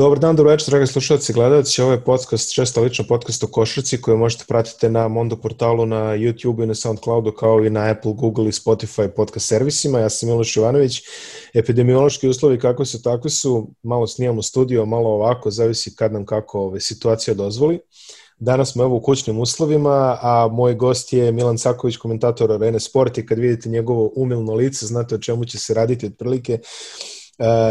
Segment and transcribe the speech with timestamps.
[0.00, 1.82] Dobar dan, dobro večer, dragi slušalci i gledalci.
[1.82, 6.16] Ovo je podcast, šesta lična podcast o košarci koju možete pratiti na Mondo portalu, na
[6.16, 9.98] YouTube i na Soundcloudu, kao i na Apple, Google i Spotify podcast servisima.
[9.98, 11.02] Ja sam Miloš Ivanović.
[11.54, 13.70] Epidemiološki uslovi kako su, tako su.
[13.82, 17.80] Malo snimamo studio, malo ovako, zavisi kad nam kako ove, situacija dozvoli.
[18.38, 23.18] Danas smo evo u kućnim uslovima, a moj gost je Milan Caković, komentator Arene Sport
[23.18, 27.19] i kad vidite njegovo umilno lice, znate o čemu će se raditi otprilike uh,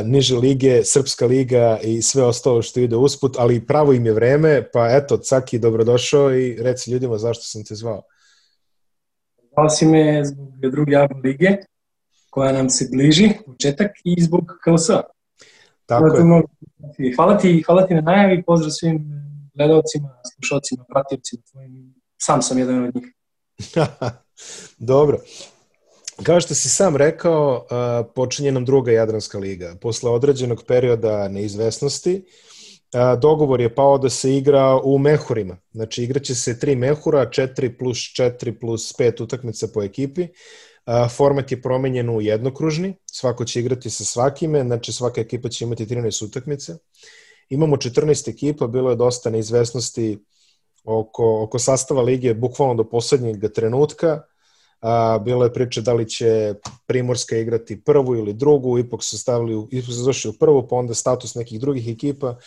[0.06, 4.70] niže lige, Srpska liga i sve ostalo što ide usput, ali pravo im je vreme,
[4.74, 8.02] pa eto, Caki, dobrodošao i reci ljudima zašto sam te zvao.
[9.52, 11.50] Zvao si me zbog druge javne lige,
[12.30, 14.88] koja nam se bliži, početak, i zbog KLS.
[15.86, 17.14] Tako je.
[17.16, 19.20] Hvala ti, hvala ti na najavi, pozdrav svim
[19.54, 21.96] gledalcima, slušalcima, pratilcima tvojim.
[22.18, 23.14] Sam sam jedan od njih.
[24.94, 25.20] Dobro.
[26.24, 27.66] Kao što si sam rekao,
[28.16, 29.76] počinje nam druga Jadranska liga.
[29.82, 32.26] Posle određenog perioda neizvesnosti,
[33.22, 35.58] dogovor je pao da se igra u mehurima.
[35.72, 40.28] Znači, igraće se tri mehura, 4 plus 4 plus 5 utakmica po ekipi.
[41.18, 45.86] Format je promenjen u jednokružni, svako će igrati sa svakime, znači svaka ekipa će imati
[45.86, 46.74] 13 utakmice.
[47.50, 50.26] Imamo 14 ekipa, bilo je dosta neizvesnosti
[50.84, 54.22] oko, oko sastava lige, bukvalno do poslednjeg trenutka.
[54.82, 56.54] A, bilo je priče da li će
[56.86, 60.94] Primorska igrati prvu ili drugu, ipak su stavili, ipak su došli u prvu, pa onda
[60.94, 62.38] status nekih drugih ekipa.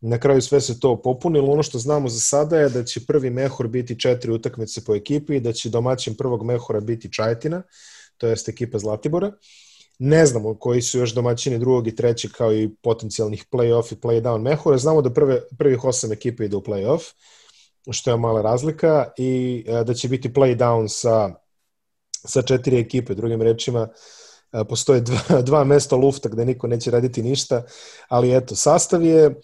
[0.00, 1.52] Na kraju sve se to popunilo.
[1.52, 5.36] Ono što znamo za sada je da će prvi mehur biti četiri utakmice po ekipi
[5.36, 7.62] i da će domaćin prvog mehura biti Čajetina,
[8.18, 9.32] to jest ekipa Zlatibora.
[9.98, 14.42] Ne znamo koji su još domaćini drugog i trećeg kao i potencijalnih play-off i play-down
[14.42, 14.78] mehura.
[14.78, 17.12] Znamo da prve, prvih osam ekipa ide u play-off,
[17.90, 21.43] što je mala razlika, i e, da će biti play-down sa
[22.24, 23.88] sa četiri ekipe, drugim rečima,
[24.52, 27.62] e, postoje dva, dva mesta lufta gde niko neće raditi ništa,
[28.08, 29.34] ali eto, sastav je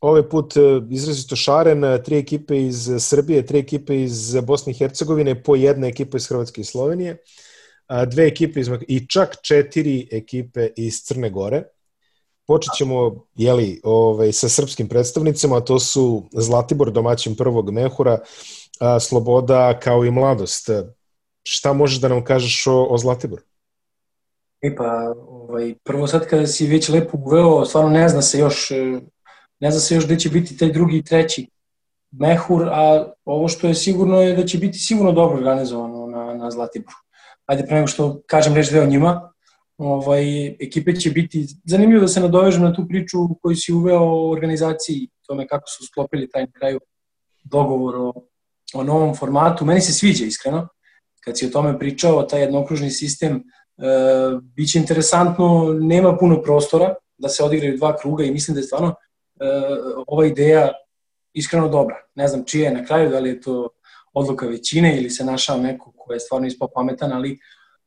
[0.00, 0.60] ovaj put e,
[0.90, 6.16] izrazito šaren, tri ekipe iz Srbije, tri ekipe iz Bosne i Hercegovine, po jedna ekipa
[6.16, 7.16] iz Hrvatske i Slovenije,
[8.06, 11.62] dve ekipe iz, i čak četiri ekipe iz Crne Gore.
[12.46, 18.18] Počet ćemo jeli, ovaj, sa srpskim predstavnicima, to su Zlatibor, domaćin prvog mehura,
[19.00, 20.70] Sloboda kao i Mladost.
[21.46, 23.42] Šta možeš da nam kažeš o, o Zlatiboru?
[24.62, 28.70] E pa, ovaj, prvo sad kada si već lepo uveo, stvarno ne zna se još,
[28.70, 29.00] e,
[29.60, 31.48] ne zna se još gde će biti taj drugi i treći
[32.10, 36.50] mehur, a ovo što je sigurno je da će biti sigurno dobro organizovano na, na
[36.50, 36.96] Zlatiboru.
[37.46, 39.32] Ajde pre nego što kažem reći dve o njima,
[39.78, 44.30] ovaj, ekipe će biti, zanimljivo da se nadovežem na tu priču koju si uveo o
[44.30, 46.80] organizaciji, tome kako su sklopili taj na kraju
[47.44, 48.12] dogovor o,
[48.74, 49.64] o novom formatu.
[49.64, 50.68] Meni se sviđa iskreno,
[51.24, 53.42] kad si o tome pričao, taj jednokružni sistem, e,
[54.56, 58.88] biće interesantno, nema puno prostora da se odigraju dva kruga i mislim da je stvarno
[58.88, 58.94] e,
[60.06, 60.72] ova ideja
[61.32, 61.96] iskreno dobra.
[62.14, 63.68] Ne znam čija je na kraju, da li je to
[64.12, 67.38] odluka većine ili se našao neko ko je stvarno ispao pametan, ali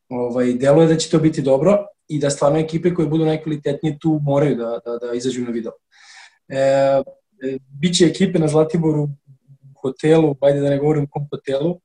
[0.08, 3.98] ovaj, delo je da će to biti dobro i da stvarno ekipe koje budu najkvalitetnije
[3.98, 5.72] tu moraju da, da, da izađu na video.
[6.48, 9.08] E, e biće ekipe na Zlatiboru u
[9.82, 11.80] hotelu, ajde da ne govorim kom hotelu,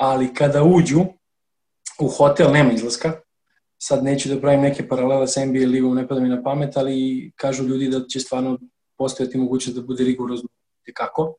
[0.00, 1.00] ali kada uđu
[2.00, 3.12] u hotel nema izlaska.
[3.78, 7.32] Sad neću da pravim neke paralele sa NBA ligom, ne pada mi na pamet, ali
[7.36, 8.58] kažu ljudi da će stvarno
[8.98, 10.48] postojati mogućnost da bude rigorozno
[10.94, 11.34] kako.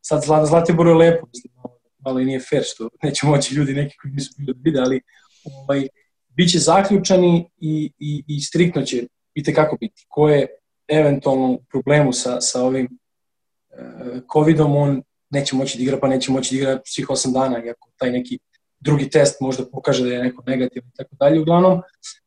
[0.00, 1.52] Sad Zlatibor je lepo, mislim,
[1.98, 5.00] malo i nije fair što neće moći ljudi neki koji nisu bili vide, ali
[5.44, 5.88] ovaj,
[6.28, 10.06] bit će zaključani i, i, i striktno će biti kako biti.
[10.08, 10.46] Ko je
[10.88, 12.88] eventualno problemu sa, sa ovim
[14.32, 15.02] covidom, on
[15.34, 18.38] neće moći da igra, pa neće moći da igra svih 8 dana, iako taj neki
[18.80, 21.40] drugi test možda pokaže da je neko negativan i tako dalje.
[21.40, 21.80] Uglavnom,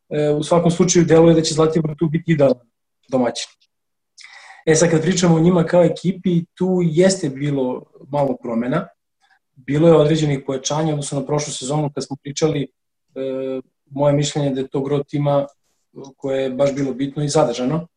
[0.09, 2.68] e, u svakom slučaju deluje da će Zlatibor tu biti idealan
[3.09, 3.47] domaćin.
[4.66, 8.88] E sad kad pričamo o njima kao ekipi, tu jeste bilo malo promena.
[9.56, 12.69] Bilo je određenih pojačanja, odnosno na prošlu sezonu kad smo pričali, e,
[13.86, 15.45] moje mišljenje da je to gro tima
[16.18, 17.88] koje je baš bilo bitno i zadržano.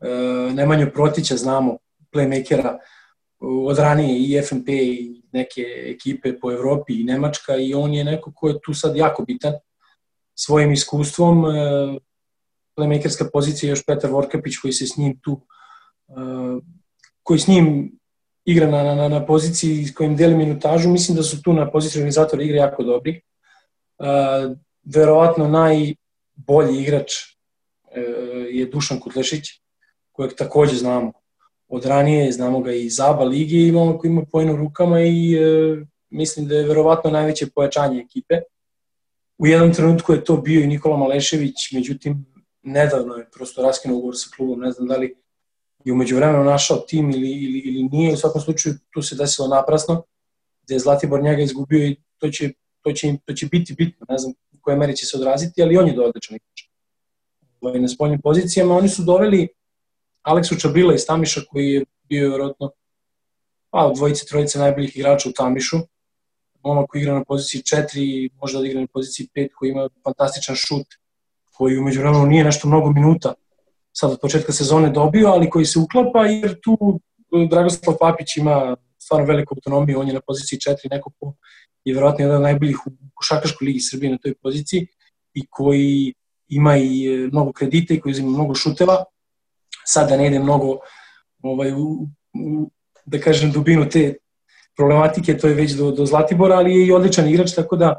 [0.00, 0.08] E,
[0.54, 1.78] Nemanju Protića znamo,
[2.12, 2.78] playmakera,
[3.40, 8.32] od ranije i FNP i neke ekipe po Evropi i Nemačka i on je neko
[8.34, 9.52] ko je tu sad jako bitan
[10.34, 11.44] svojim iskustvom.
[11.44, 11.50] E,
[12.76, 15.40] playmakerska pozicija je još Petar Vorkapić koji se s njim tu
[16.08, 16.12] e,
[17.22, 17.98] koji s njim
[18.44, 20.88] igra na, na, na poziciji s kojim deli minutažu.
[20.88, 23.20] Mislim da su tu na poziciji organizatora igre jako dobri.
[23.98, 24.06] Uh,
[24.84, 27.12] verovatno najbolji igrač
[28.50, 29.48] je Dušan Kutlešić,
[30.12, 31.12] kojeg takođe znamo
[31.68, 35.34] od ranije, znamo ga i iz ABA ligi, imamo koji ima pojeno u rukama i
[35.34, 35.40] e,
[36.10, 38.34] mislim da je verovatno najveće pojačanje ekipe.
[39.38, 42.26] U jednom trenutku je to bio i Nikola Malešević, međutim,
[42.62, 45.14] nedavno je prosto raskinuo ugovor sa klubom, ne znam da li
[45.84, 49.48] je umeđu vremenu našao tim ili, ili, ili nije, u svakom slučaju tu se desilo
[49.48, 50.02] naprasno,
[50.62, 52.52] gde je Zlatibor njega izgubio i to će,
[52.82, 55.76] to će, to će biti bitno, ne znam u kojoj meri će se odraziti, ali
[55.76, 56.62] on je doodličan igrač.
[57.60, 59.48] Ovaj, na spoljnim pozicijama oni su doveli
[60.26, 62.70] Aleksu Čabila iz Tamiša koji je bio vjerojatno
[63.70, 65.76] pa, dvojice, trojice najboljih igrača u Tamišu.
[66.64, 70.56] Momak koji igra na poziciji 4, može da igra na poziciji 5, koji ima fantastičan
[70.56, 70.86] šut,
[71.52, 73.34] koji umeđu vremenu nije nešto mnogo minuta
[73.92, 77.00] sad od početka sezone dobio, ali koji se uklapa jer tu
[77.32, 81.34] e, Dragoslav Papić ima stvarno veliku autonomiju, on je na poziciji 4, neko ko
[81.84, 84.86] je verovatno jedan od najboljih u košarkaškoj ligi Srbije na toj poziciji
[85.34, 86.14] i koji
[86.48, 89.04] ima i e, mnogo kredita i koji uzima mnogo šuteva.
[89.86, 90.78] Sad da ne ide mnogo
[91.42, 92.70] ovaj, u, u,
[93.04, 94.14] da kažem dubinu te
[94.76, 97.94] problematike, to je već do, do Zlatibora, ali je i odličan igrač, tako da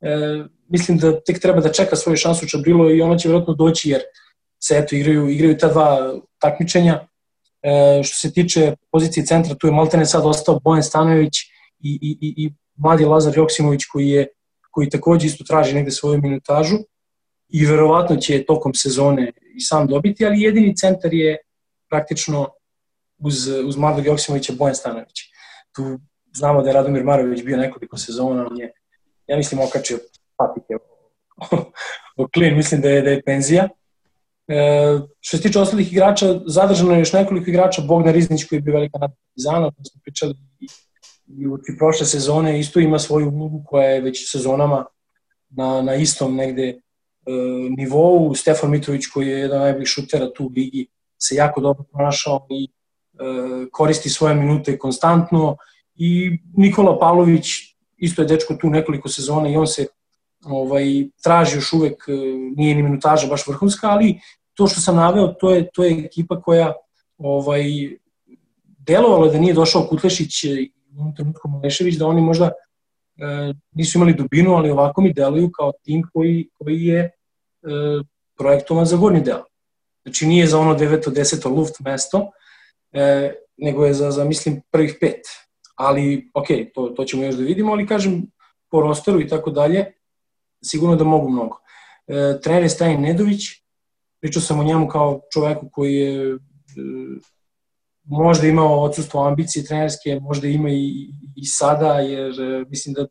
[0.00, 3.90] e, mislim da tek treba da čeka svoju šansu Čabrilo i ona će vjerojatno doći
[3.90, 4.00] jer
[4.62, 7.06] se eto igraju, igraju ta dva takmičenja.
[7.62, 11.38] E, što se tiče pozicije centra, tu je Maltene sad ostao Bojan Stanović
[11.80, 14.26] i, i, i, i mladi Lazar Joksimović koji je
[14.70, 16.76] koji takođe isto traži negde svoju minutažu
[17.52, 21.36] i verovatno će tokom sezone i sam dobiti, ali jedini centar je
[21.90, 22.48] praktično
[23.18, 25.20] uz, uz Mladog Joksimovića Bojan Stanović.
[25.74, 25.98] Tu
[26.34, 28.72] znamo da je Radomir Marović bio nekoliko sezona, on je,
[29.26, 29.98] ja mislim, okačio
[30.36, 30.74] patike
[32.16, 33.68] o klin, mislim da je, da je penzija.
[34.48, 38.62] E, što se tiče ostalih igrača, zadržano je još nekoliko igrača, Bogdan Riznić koji je
[38.62, 40.66] bio velika nad Partizana, to smo pričali i,
[41.26, 44.86] i u prošle sezone, isto ima svoju ulogu koja je već sezonama
[45.50, 46.80] na, na istom negde
[47.76, 48.34] nivou.
[48.34, 50.86] Stefan Mitrović koji je jedan najboljih šutera tu u ligi
[51.18, 52.68] se jako dobro pronašao i e,
[53.70, 55.56] koristi svoje minute konstantno
[55.94, 57.46] i Nikola Pavlović
[57.96, 59.86] isto je dečko tu nekoliko sezona i on se
[60.44, 60.84] ovaj,
[61.22, 62.12] traži još uvek, e,
[62.56, 64.18] nije ni minutaža baš vrhunska, ali
[64.54, 66.72] to što sam naveo, to je, to je ekipa koja
[67.18, 67.64] ovaj,
[68.78, 72.50] delovalo da nije došao Kutlešić i u trenutku Malešević, da oni možda e,
[73.72, 77.10] nisu imali dubinu, ali ovako mi deluju kao tim koji, koji je e,
[78.38, 79.44] projektovan za gornji deo.
[80.02, 81.10] Znači nije za ono 9.
[81.10, 81.56] 10.
[81.56, 82.30] luft mesto,
[82.92, 85.20] e, nego je za, za mislim, prvih pet.
[85.74, 88.26] Ali, ok, to, to ćemo još da vidimo, ali kažem,
[88.70, 89.92] po rosteru i tako dalje,
[90.64, 91.58] sigurno da mogu mnogo.
[92.06, 93.40] E, trener je Stajin Nedović,
[94.20, 96.38] pričao sam o njemu kao čoveku koji je e,
[98.04, 103.06] možda imao odsustvo ambicije trenerske, možda ima i, i sada, jer e, mislim da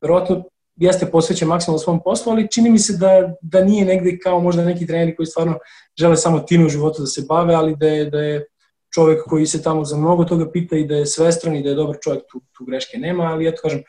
[0.00, 0.44] verovatno
[0.76, 4.64] jeste posvećen maksimalno svom poslu, ali čini mi se da, da nije negde kao možda
[4.64, 5.58] neki treneri koji stvarno
[5.98, 8.46] žele samo time u životu da se bave, ali da je, da je
[8.94, 11.74] čovek koji se tamo za mnogo toga pita i da je svestran i da je
[11.74, 13.82] dobar čovek, tu, tu greške nema, ali eto kažem,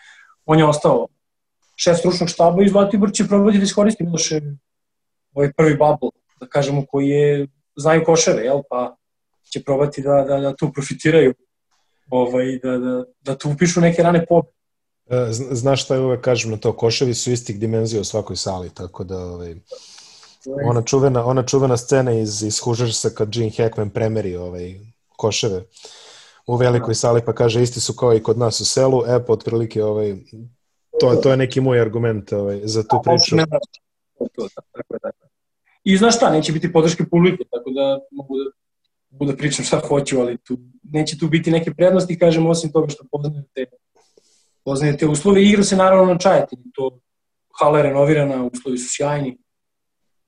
[0.45, 1.07] on je ostao
[1.75, 4.41] šest stručnog štaba i Zlatibor će probati da iskoristi Miloše
[5.33, 6.09] ovaj prvi bubble,
[6.39, 8.95] da kažemo, koji je, znaju koševe, jel, pa
[9.51, 11.33] će probati da, da, da tu profitiraju,
[12.09, 14.47] ovaj, da, da, da tu upišu neke rane pobe.
[15.09, 18.69] E, znaš šta je uvek kažem na to, koševi su istih dimenzija u svakoj sali,
[18.73, 19.55] tako da ovaj,
[20.65, 24.79] ona čuvena, ona čuvena scena iz, iz Hužarsa kad Gene Hackman premeri ovaj,
[25.17, 25.63] koševe
[26.47, 26.95] u velikoj da.
[26.95, 30.15] sali pa kaže isti su kao i kod nas u selu, e pa otprilike ovaj,
[30.99, 33.35] to, to je neki moj argument ovaj, za tu priču.
[33.35, 33.45] Da,
[34.71, 35.27] tako je, tako.
[35.83, 38.51] I znaš šta, neće biti podrške publike, tako da mogu da,
[39.19, 42.87] mogu da pričam šta hoću, ali tu, neće tu biti neke prednosti, kažem, osim toga
[42.89, 43.65] što poznajete,
[44.65, 45.43] poznajete uslove.
[45.43, 46.99] Igra se naravno na čajetini, to
[47.59, 49.37] hala je renovirana, uslovi su sjajni.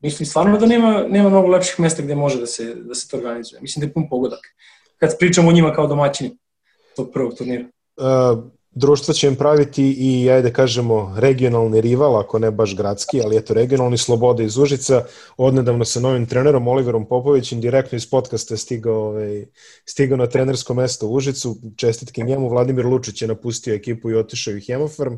[0.01, 3.17] Mislim stvarno da nema, nema mnogo lepših mesta gde može da se, da se to
[3.17, 3.61] organizuje.
[3.61, 4.39] Mislim da je pun pogodak.
[4.97, 6.37] Kad pričamo o njima kao domaćini
[6.95, 7.65] tog prvog turnira.
[7.97, 8.43] Uh,
[8.79, 13.53] društvo će im praviti i, ajde kažemo, regionalni rival, ako ne baš gradski, ali eto,
[13.53, 15.03] regionalni Sloboda iz Užica,
[15.37, 19.45] odnedavno sa novim trenerom Oliverom Popovićem, direktno iz podcasta stigao, ovaj,
[19.85, 24.53] stigao na trenersko mesto u Užicu, čestitke njemu, Vladimir Lučić je napustio ekipu i otišao
[24.53, 25.13] u Hemofarm,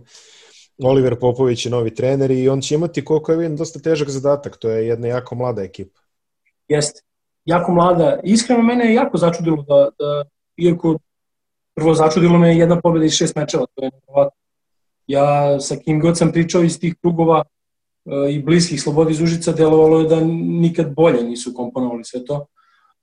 [0.83, 4.57] Oliver Popović je novi trener i on će imati, koliko je vidim, dosta težak zadatak,
[4.57, 5.99] to je jedna jako mlada ekipa.
[6.67, 7.01] Jeste,
[7.45, 8.19] jako mlada.
[8.23, 10.23] Iskreno, mene je jako začudilo da, da
[10.57, 10.97] iako
[11.79, 14.37] prvo začudilo me jedna pobjeda iz šest mečeva, to je nevrovatno.
[15.07, 19.51] Ja sa kim god sam pričao iz tih krugova e, i bliskih slobodi iz Užica,
[19.51, 20.19] delovalo je da
[20.61, 22.45] nikad bolje nisu komponovali sve to.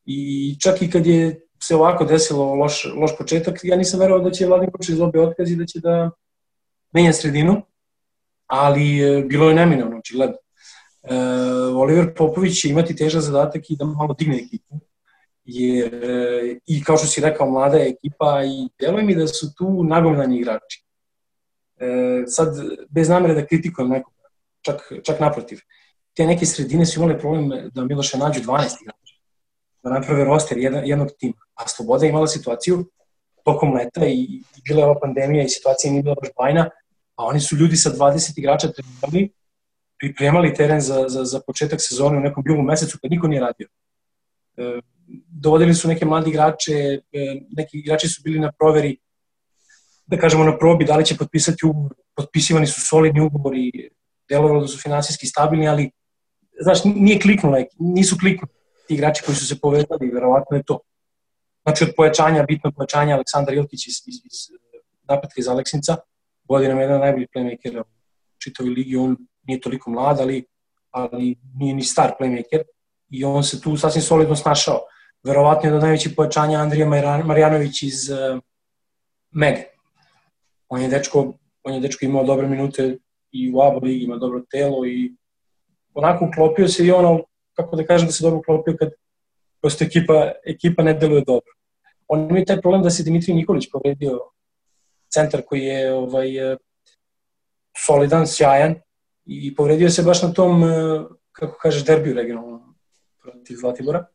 [0.05, 4.31] I čak i kad je se ovako desilo loš, loš početak, ja nisam verovao da
[4.31, 6.11] će Vladimir Vučić izlobe otkaz i da će da
[6.93, 7.63] menja sredinu,
[8.47, 10.37] ali e, bilo je neminovno, očigledno.
[11.03, 11.17] E,
[11.75, 14.81] Oliver Popović će imati težak zadatak i da malo digne ekipu
[15.47, 15.95] jer
[16.67, 20.37] i kao što si rekao, mlada je ekipa i deluje mi da su tu nagomljani
[20.39, 20.85] igrači.
[21.77, 21.87] E,
[22.27, 22.49] sad,
[22.91, 24.13] bez namere da kritikujem nekog,
[24.61, 25.59] čak, čak naprotiv,
[26.17, 29.15] te neke sredine su imale problem da Miloše nađu 12 igrača.
[29.83, 31.41] da naprave roster jedan, jednog tima.
[31.55, 32.85] A Sloboda je imala situaciju
[33.45, 36.71] tokom leta i, i bila je ova pandemija i situacija nije bila baš bajna,
[37.17, 39.31] a oni su ljudi sa 20 igrača trenirali,
[39.99, 43.69] pripremali teren za, za, za početak sezone u nekom julu mesecu kad niko nije radio.
[44.57, 44.81] E,
[45.41, 48.97] dovodili su neke mladi igrače, e, neki igrači su bili na proveri,
[50.07, 53.91] da kažemo na probi, da li će potpisati ugovor, potpisivani su solidni ugovori,
[54.29, 55.91] delovalo da su finansijski stabilni, ali
[56.61, 60.81] znaš, nije kliknulo, nisu kliknuli ti igrači koji su se povezali, verovatno je to.
[61.63, 64.39] Znači od pojačanja, bitno pojačanja Aleksandar Ilkić iz, iz, iz
[65.09, 65.97] napetka iz Aleksinca,
[66.49, 67.85] godinama jedan najbolji playmaker u
[68.39, 70.45] čitovi ligi, on nije toliko mlad, ali,
[70.91, 72.63] ali nije ni star playmaker
[73.11, 74.81] i on se tu sasvim solidno snašao.
[75.27, 76.87] Verovatno je do najvećih pojačanja Andrija
[77.25, 78.41] Marjanović iz uh,
[79.31, 79.55] Meg.
[80.69, 82.99] On je dečko, on je dečko imao dobre minute
[83.33, 85.15] i u ABA ligi, ima dobro telo i
[85.95, 88.91] onako uklopio se i ono, kako da kažem da se dobro uklopio kad
[89.61, 91.53] prosto ekipa, ekipa ne deluje dobro.
[92.09, 94.21] On ima taj problem da se Dimitrij Nikolić povredio
[95.15, 96.29] centar koji je ovaj,
[97.87, 98.75] solidan, sjajan
[99.25, 100.63] i povredio se baš na tom,
[101.33, 102.75] kako kažeš, derbiju regionalnom
[103.23, 104.07] protiv Zlatibora.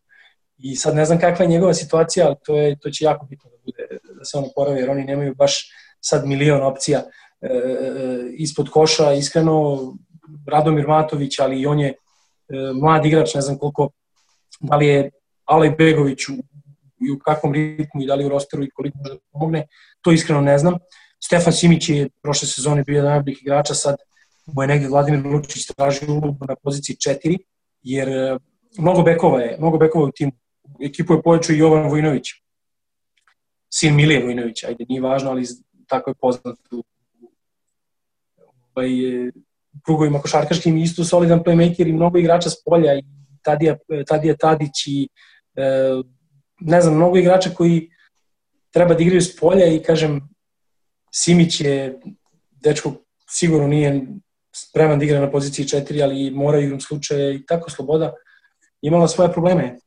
[0.64, 3.50] I sad ne znam kakva je njegova situacija, ali to, je, to će jako bitno
[3.50, 7.02] da bude, da se ono poravi, jer oni nemaju baš sad milion opcija
[7.42, 7.50] e,
[8.32, 9.14] ispod koša.
[9.14, 9.80] Iskreno,
[10.48, 11.96] Radomir Matović, ali i on je e,
[12.74, 13.90] mlad igrač, ne znam koliko,
[14.60, 15.10] da li je
[15.46, 16.34] Alej Begović u,
[17.08, 19.68] i u kakvom ritmu i da li u rosteru i koliko može da pomogne,
[20.02, 20.78] to iskreno ne znam.
[21.24, 23.96] Stefan Simić je prošle sezone bio jedan najboljih igrača, sad
[24.46, 27.38] mu je negde Vladimir Lučić traži ulogu na poziciji 4,
[27.84, 28.38] jer e,
[28.78, 30.32] mnogo bekova je, mnogo bekova u timu.
[30.82, 32.28] Ekipu je pojačao Jovan Vojinović,
[33.74, 35.46] sin Milije Vojinović, ajde, nije važno, ali
[35.88, 36.84] tako je poznat u,
[38.74, 38.90] ovaj,
[39.86, 43.04] krugovima košarkaškim isto solidan playmaker i mnogo igrača s polja i
[43.42, 43.78] Tadija,
[44.08, 45.08] Tadija Tadić i
[45.56, 45.64] e,
[46.60, 47.90] ne znam, mnogo igrača koji
[48.72, 50.30] treba da igraju s polja i kažem
[51.12, 52.00] Simić je
[52.52, 52.94] dečko
[53.30, 54.02] sigurno nije
[54.56, 58.14] spreman da igra na poziciji 4, ali mora igrom slučaje i tako sloboda
[58.82, 59.78] imala svoje probleme.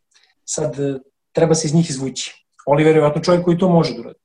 [0.45, 0.99] Sad e,
[1.33, 2.47] treba se iz njih izvući.
[2.67, 4.19] Oliver je vjerojatno čovjek koji to može da uradi.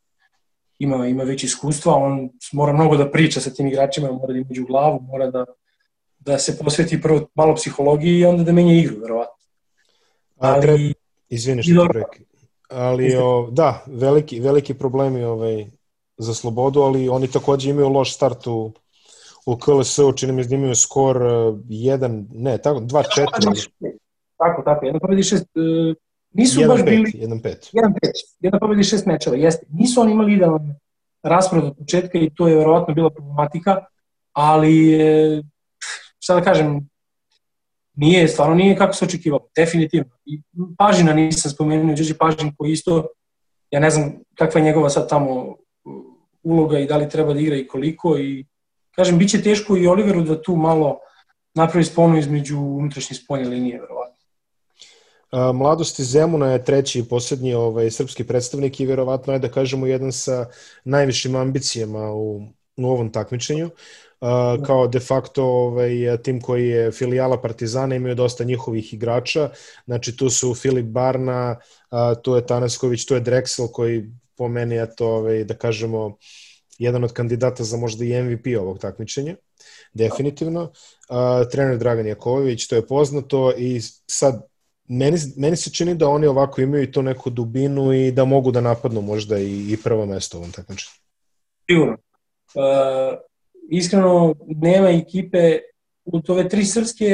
[0.79, 4.65] Ima, ima već iskustva, on mora mnogo da priča sa tim igračima, mora da imađu
[4.65, 5.45] glavu, mora da,
[6.19, 9.45] da se posveti prvo malo psihologiji i onda da menja igru, verovatno.
[10.37, 10.93] Ali,
[11.29, 12.25] Izvini što preki.
[12.69, 15.65] Ali, o, da, veliki, veliki problemi ovaj,
[16.17, 18.71] za slobodu, ali oni takođe imaju loš start u,
[19.45, 23.69] u KLS-u, čini mi da imaju skor 1, ne, tako, 2-4.
[24.37, 25.95] Tako, tako, jedan pobedi šest, uh,
[26.33, 27.11] nisu 1, baš 5, bili...
[27.11, 27.73] 1-5.
[27.73, 27.93] 1-5,
[28.39, 29.65] jedan pobedi šest mečeva, jeste.
[29.69, 30.75] Nisu oni imali idealan
[31.23, 33.85] raspored od početka i to je verovatno bila problematika,
[34.33, 34.99] ali
[36.19, 36.89] šta da kažem,
[37.95, 40.09] nije, stvarno nije kako se očekivalo, definitivno.
[40.25, 40.41] I
[40.77, 43.07] Pažina nisam spomenuo, Đeđe Pažin koji isto,
[43.71, 45.55] ja ne znam kakva je njegova sad tamo
[46.43, 48.45] uloga i da li treba da igra i koliko i
[48.91, 50.99] kažem, bit će teško i Oliveru da tu malo
[51.55, 53.98] napravi sponu između unutrašnje spolje linije, verovatno.
[55.31, 60.11] Mladosti Zemuna je treći i poslednji ovaj, srpski predstavnik i verovatno je da kažemo jedan
[60.11, 60.45] sa
[60.83, 62.41] najvišim ambicijama u,
[62.77, 63.69] u ovom takmičenju.
[64.21, 69.49] Uh, kao de facto ovaj, tim koji je filijala Partizana, imaju dosta njihovih igrača,
[69.85, 71.55] znači tu su Filip Barna,
[71.91, 76.17] uh, tu je Tanasković, tu je Drexel koji po meni je to, ovaj, da kažemo,
[76.77, 79.35] jedan od kandidata za možda i MVP ovog takmičenja,
[79.93, 80.63] definitivno.
[80.63, 84.48] Uh, trener Dragan Jaković, to je poznato i sad
[84.89, 88.51] meni, meni se čini da oni ovako imaju i to neku dubinu i da mogu
[88.51, 90.91] da napadnu možda i, i prvo mesto u ovom takmičenju.
[91.69, 91.93] Sigurno.
[91.93, 93.19] Uh,
[93.71, 95.59] iskreno, nema ekipe,
[96.05, 97.05] u ove tri srpske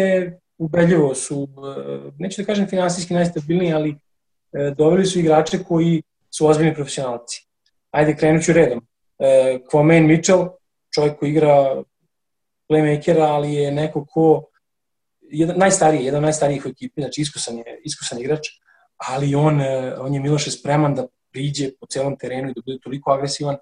[0.58, 6.02] ubedljivo su, uh, neću da kažem finansijski najstabilniji, ali uh, doveli su igrače koji
[6.32, 7.48] su ozbiljni profesionalci.
[7.92, 8.78] Ajde, krenut ću redom.
[8.78, 9.26] Uh,
[9.72, 10.48] Kwame Mitchell,
[10.94, 11.84] čovjek koji igra
[12.70, 14.44] playmakera, ali je neko ko
[15.30, 18.48] jedan, najstariji, jedan najstarijih u ekipi, znači iskusan je, iskusan igrač,
[18.98, 22.80] ali on, e, on je Miloše spreman da priđe po celom terenu i da bude
[22.84, 23.58] toliko agresivan,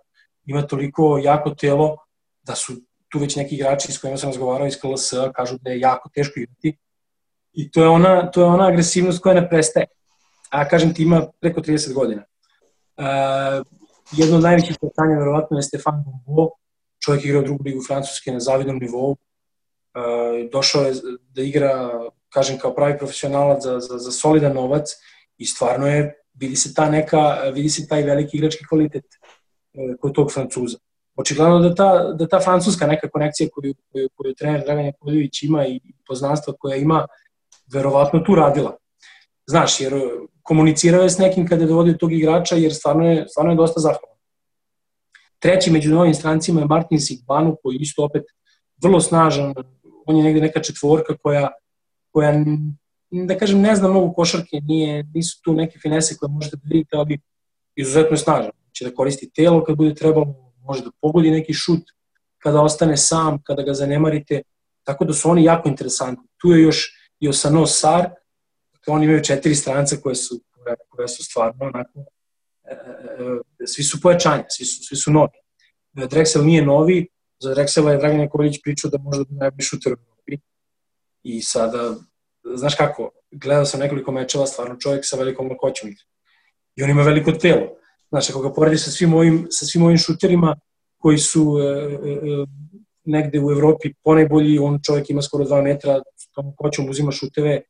[0.45, 1.97] ima toliko jako telo
[2.43, 2.73] da su
[3.09, 6.39] tu već neki igrači s kojima sam razgovarao iz KLS kažu da je jako teško
[6.39, 6.77] igrati
[7.53, 9.85] i to je ona, to je ona agresivnost koja ne prestaje.
[10.49, 12.23] A kažem ti ima preko 30 godina.
[12.97, 13.65] Uh,
[14.11, 16.49] jedno od najvećih pitanja verovatno je Stefan Bombo,
[17.05, 19.17] čovjek igra u drugu ligu Francuske na zavidnom nivou,
[20.51, 20.93] došao je
[21.29, 21.89] da igra,
[22.29, 24.89] kažem, kao pravi profesionalac za, za, za solidan novac
[25.37, 30.15] i stvarno je, vidi se ta neka, vidi se taj veliki igrački kvalitet uh, kod
[30.15, 30.77] tog Francuza.
[31.15, 35.67] Očigledno da ta, da ta francuska neka konekcija koju, koju, koju trener Dragan Jakovljević ima
[35.67, 37.05] i poznanstva koja ima,
[37.73, 38.77] verovatno tu radila.
[39.45, 39.93] Znaš, jer
[40.43, 43.79] komunicirao je s nekim kada je dovodio tog igrača, jer stvarno je, stvarno je dosta
[43.79, 44.17] zahvalan.
[45.39, 48.23] Treći među novim strancima je Martin Sigbanu, koji isto opet
[48.83, 49.53] vrlo snažan,
[50.05, 51.51] on je negde neka četvorka koja,
[52.11, 52.33] koja
[53.11, 56.97] da kažem, ne zna mnogo košarke, nije, nisu tu neke finese koje možete da vidite,
[56.97, 57.19] ali
[57.75, 58.51] izuzetno je snažan.
[58.71, 61.83] Će da koristi telo kad bude trebalo, može da pogodi neki šut
[62.37, 64.41] kada ostane sam, kada ga zanemarite,
[64.83, 66.27] tako da su oni jako interesantni.
[66.37, 68.09] Tu je još i Osano Sar,
[68.73, 70.41] dakle oni imaju četiri stranca koje su,
[70.89, 72.05] koje su stvarno onako,
[72.63, 72.73] e,
[73.63, 75.37] e, svi su pojačanja, svi su, svi su novi.
[75.93, 77.07] Drexel nije novi,
[77.43, 80.37] za Drexela je Dragan Jakovljić pričao da možda bi najbolji šuter u Evropi.
[81.23, 81.95] I sada,
[82.55, 86.03] znaš kako, gledao sam nekoliko mečeva, stvarno čovjek sa velikom lakoćom igra.
[86.75, 87.67] I on ima veliko telo.
[88.09, 90.55] Znaš, ako ga poredi sa svim ovim, sa svim ovim šuterima
[90.97, 92.45] koji su e, e, e
[93.05, 97.61] negde u Evropi ponajbolji, on čovjek ima skoro 2 metra, s tom lakoćom uzima šuteve,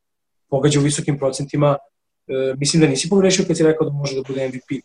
[0.50, 1.78] pogađa u visokim procentima,
[2.28, 4.84] e, mislim da nisi pogrešio kad si rekao da može da bude MVP.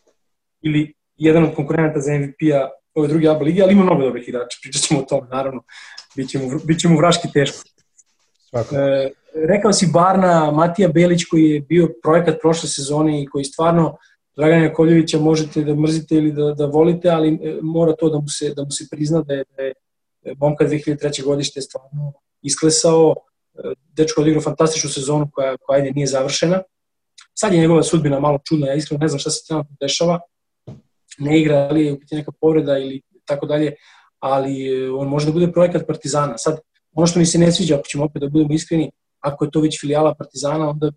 [0.63, 2.69] Ili jedan od konkurenta za MVP-a
[2.99, 5.63] ove druge ABA lige, ali ima mnogo dobrih igrača, pričat ćemo o tome, naravno,
[6.17, 7.59] biće mu, biće mu vraški teško.
[8.51, 8.77] Svako.
[8.77, 9.11] E,
[9.49, 13.97] rekao si Barna, Matija Belić koji je bio projekat prošle sezone i koji stvarno
[14.37, 18.29] Dragana Jakovljevića možete da mrzite ili da, da volite, ali e, mora to da mu
[18.29, 19.75] se, da mu se prizna da je, da je
[20.37, 21.25] Momka 2003.
[21.25, 22.13] godište stvarno
[22.43, 23.15] isklesao,
[23.55, 26.63] e, dečko odigrao fantastičnu sezonu koja, koja ajde nije završena.
[27.35, 30.21] Sad je njegova sudbina malo čudna, ja iskreno ne znam šta se trenutno dešava,
[31.19, 33.75] ne igra, ali je upiti neka povreda ili tako dalje,
[34.19, 36.39] ali e, on može da bude projekat Partizana.
[36.39, 36.59] Sad,
[36.93, 39.61] ono što mi se ne sviđa, ako ćemo opet da budemo iskreni, ako je to
[39.61, 40.91] već filijala Partizana, onda e,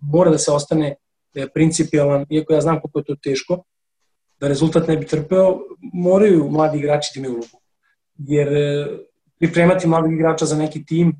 [0.00, 0.94] mora da se ostane
[1.34, 3.62] e, principijalan, iako ja znam koliko je to teško,
[4.40, 5.58] da rezultat ne bi trpeo,
[5.92, 7.60] moraju mladi igrači da imaju ulogu.
[8.18, 8.48] Jer
[9.38, 11.12] pripremati mladih igrača za neki tim,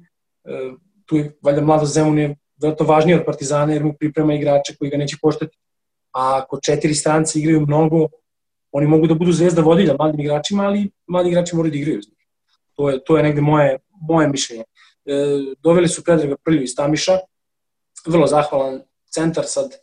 [1.06, 4.90] tu je valjda mlado Zemun je veliko važnije od Partizana jer mu priprema igrače koji
[4.90, 5.56] ga neće koštati.
[6.12, 8.08] A ako četiri strance igraju mnogo,
[8.72, 12.00] oni mogu da budu zvezda vodilja mladim igračima, ali mladi igrači moraju da igraju.
[12.74, 14.64] To je, to je negde moje, moje mišljenje.
[15.04, 15.14] E,
[15.62, 17.18] doveli su Predraga Prlju iz Tamiša,
[18.06, 18.80] vrlo zahvalan
[19.10, 19.78] centar sad, e,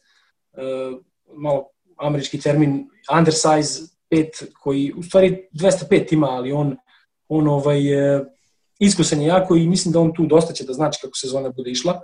[1.34, 6.78] malo američki termin, undersize 5, koji u stvari 205 ima, ali on,
[7.28, 8.26] on ovaj, e,
[8.80, 11.71] iskusan je jako i mislim da on tu dosta će da znači kako sezona bude
[11.71, 12.02] išla.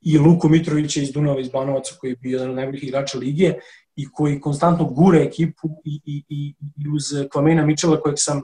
[0.00, 3.18] I Luko Mitrović je iz Dunava iz Banovaca koji je bio jedan od najboljih igrača
[3.18, 3.54] lige
[3.98, 8.42] i koji konstantno gure ekipu i, i, i, i uz Kvamena Mičela kojeg sam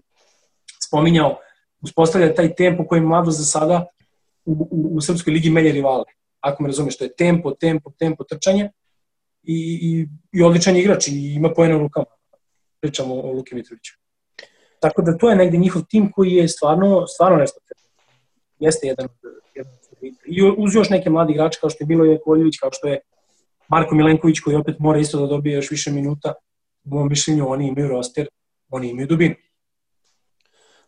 [0.87, 1.37] spominjao,
[1.83, 3.87] uspostavlja taj tempo koji mlado za sada
[4.45, 6.05] u, u, u Srpskoj ligi melje rivale.
[6.41, 8.71] Ako me razumeš, to je tempo, tempo, tempo, trčanje
[9.43, 12.07] i, i, i odličan igrač i ima pojene u rukama.
[12.81, 13.93] Pričamo o Luki Mitroviću.
[14.81, 17.61] Tako da to je negde njihov tim koji je stvarno, stvarno nešto
[18.59, 19.09] Jeste jedan,
[19.55, 19.73] jedan
[20.27, 23.01] I uz još neke mladi igrače kao što je Miloje Koljević, kao što je
[23.69, 26.33] Marko Milenković koji opet mora isto da dobije još više minuta,
[26.85, 28.29] u mojom mišljenju oni imaju roster,
[28.71, 29.35] oni imaju dubinu.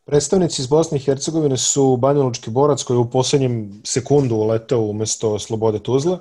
[0.05, 5.39] Predstavnici iz Bosne i Hercegovine su Banjalučki borac koji je u poslednjem sekundu uletao umesto
[5.39, 6.19] Slobode Tuzla.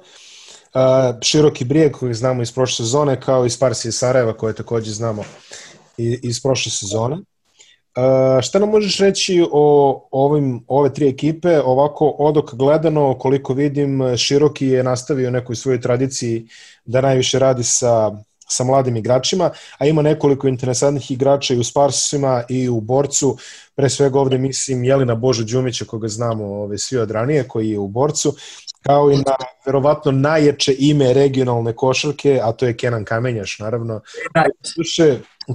[1.21, 5.23] Široki brijeg koji znamo iz prošle sezone, kao i Sparsi iz Sarajeva koje takođe znamo
[5.97, 7.17] iz prošle sezone.
[7.97, 11.61] Uh, šta nam možeš reći o ovim, ove tri ekipe?
[11.61, 16.47] Ovako, odok gledano, koliko vidim, Široki je nastavio nekoj svojoj tradiciji
[16.85, 18.11] da najviše radi sa,
[18.47, 23.37] sa mladim igračima, a ima nekoliko interesantnih igrača i u Sparsima i u Borcu.
[23.75, 27.79] Pre svega ovde mislim Jelina Božo Đumića, koga znamo ove, svi od ranije, koji je
[27.79, 28.35] u Borcu,
[28.85, 34.01] kao i na verovatno najjače ime regionalne košarke, a to je Kenan Kamenjaš, naravno.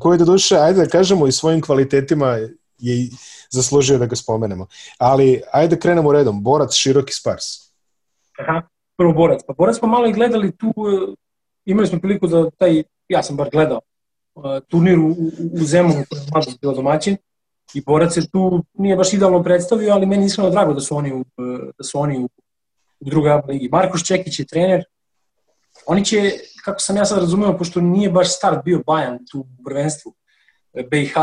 [0.00, 2.38] Koji do duše, ajde da kažemo, i svojim kvalitetima
[2.78, 3.08] je
[3.50, 4.66] zaslužio da ga spomenemo.
[4.98, 6.42] Ali, ajde da krenemo redom.
[6.42, 7.44] Borac, široki spars.
[8.38, 8.62] Aha,
[8.96, 9.40] prvo Borac.
[9.46, 11.14] Pa Borac smo malo i gledali tu, e,
[11.64, 13.80] imali smo priliku da taj, ja sam bar gledao,
[14.36, 15.10] e, turnir u,
[15.52, 17.16] u Zemunu koji je mlado bio domaćin
[17.74, 21.12] i Borac se tu nije baš idealno predstavio, ali meni iskreno drago da su oni
[21.12, 22.28] u, e, da su oni u,
[23.00, 23.68] u drugoj ABA ligi.
[23.72, 24.84] Marko Ščekić je trener,
[25.86, 26.32] Oni će,
[26.64, 30.14] kako sam ja sad razumeo, pošto nije baš start bio Bajan tu u prvenstvu
[30.72, 31.14] e, BiH,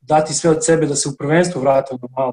[0.00, 2.32] dati sve od sebe da se u prvenstvu vrate malo.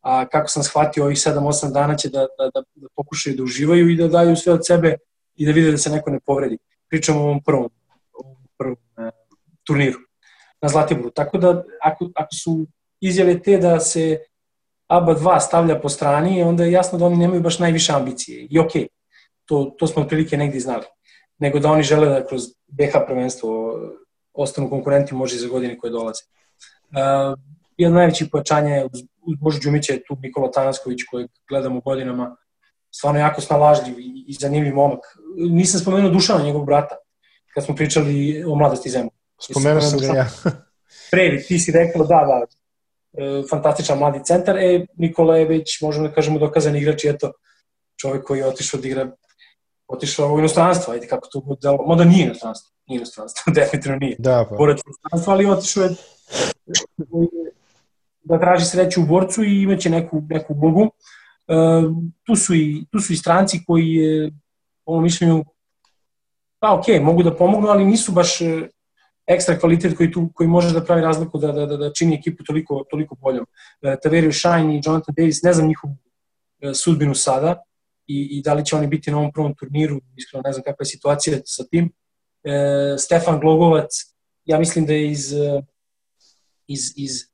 [0.00, 3.90] A kako sam shvatio, ovih 7-8 dana će da, da, da, da pokušaju da uživaju
[3.90, 4.96] i da daju sve od sebe
[5.34, 6.58] i da vide da se neko ne povredi.
[6.88, 7.70] Pričamo o ovom prvom,
[8.12, 9.10] ovom prvom e,
[9.64, 9.98] turniru
[10.62, 11.10] na Zlatiboru.
[11.10, 12.66] Tako da, ako, ako su
[13.00, 14.18] izjave te da se
[14.86, 18.46] ABA 2 stavlja po strani, onda je jasno da oni nemaju baš najviše ambicije.
[18.50, 18.86] I okej, okay,
[19.44, 20.84] to, to smo otprilike negdje znali.
[21.38, 23.78] Nego da oni žele da kroz BH prvenstvo
[24.32, 26.22] ostanu konkurenti može i za godine koje dolaze.
[26.90, 27.38] Uh,
[27.76, 32.36] jedno najvećih pojačanja je uz, uz Božu Đumića je tu Nikola Tanasković kojeg gledamo godinama
[32.90, 35.00] stvarno jako snalažljiv i, i zanimljiv momak.
[35.36, 36.96] Nisam spomenuo Dušana, njegovog brata,
[37.54, 39.10] kad smo pričali o mladosti zemlje.
[39.40, 40.26] Spomenuo sam ga ja.
[41.10, 42.46] Previ, ti si rekao da, da,
[43.50, 44.58] fantastičan mladi centar.
[44.58, 47.32] E, Nikola je već, možemo da kažemo, dokazan igrač i eto,
[48.00, 49.10] čovjek koji je otišao da igra
[49.88, 54.16] otišao u inostranstvo, ajde kako to bude delo, mada nije inostranstvo, nije inostranstvo, definitivno nije.
[54.18, 54.56] Da, pa.
[54.56, 55.90] Borac inostranstvo, ali otišao je
[58.24, 60.90] da traži sreću u borcu i imaće neku, neku ulogu.
[61.48, 61.54] E,
[62.24, 64.30] tu, su i, tu su i stranci koji je,
[64.84, 65.44] po mojom mišljenju,
[66.58, 68.68] pa ok, mogu da pomognu, ali nisu baš e,
[69.26, 72.44] ekstra kvalitet koji, tu, koji može da pravi razliku da, da, da, da čini ekipu
[72.44, 73.46] toliko, toliko boljom.
[73.82, 75.96] E, Taverio Shine i Jonathan Davis, ne znam njihovu
[76.60, 77.62] e, sudbinu sada,
[78.06, 80.82] i, i da li će oni biti na ovom prvom turniru, iskreno ne znam kakva
[80.82, 81.92] je situacija sa tim.
[82.44, 83.90] E, Stefan Glogovac,
[84.44, 85.62] ja mislim da je iz, e,
[86.66, 87.26] iz, iz e,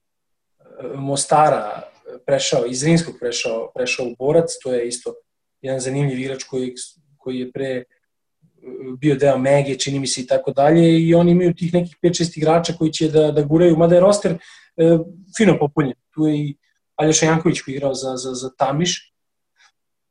[0.97, 1.83] Mostara
[2.27, 5.15] prešao, iz Rinskog prešao, prešao u Borac, to je isto
[5.61, 6.75] jedan zanimljiv igrač koji,
[7.19, 7.85] koji je pre
[8.99, 12.39] bio deo Mege, čini mi se i tako dalje i oni imaju tih nekih 5-6
[12.39, 14.39] igrača koji će da, da guraju, mada je roster e,
[15.37, 15.95] fino popunjen.
[16.15, 16.57] Tu je i
[16.97, 19.15] Aljoša Janković koji je igrao za, za, za Tamiš,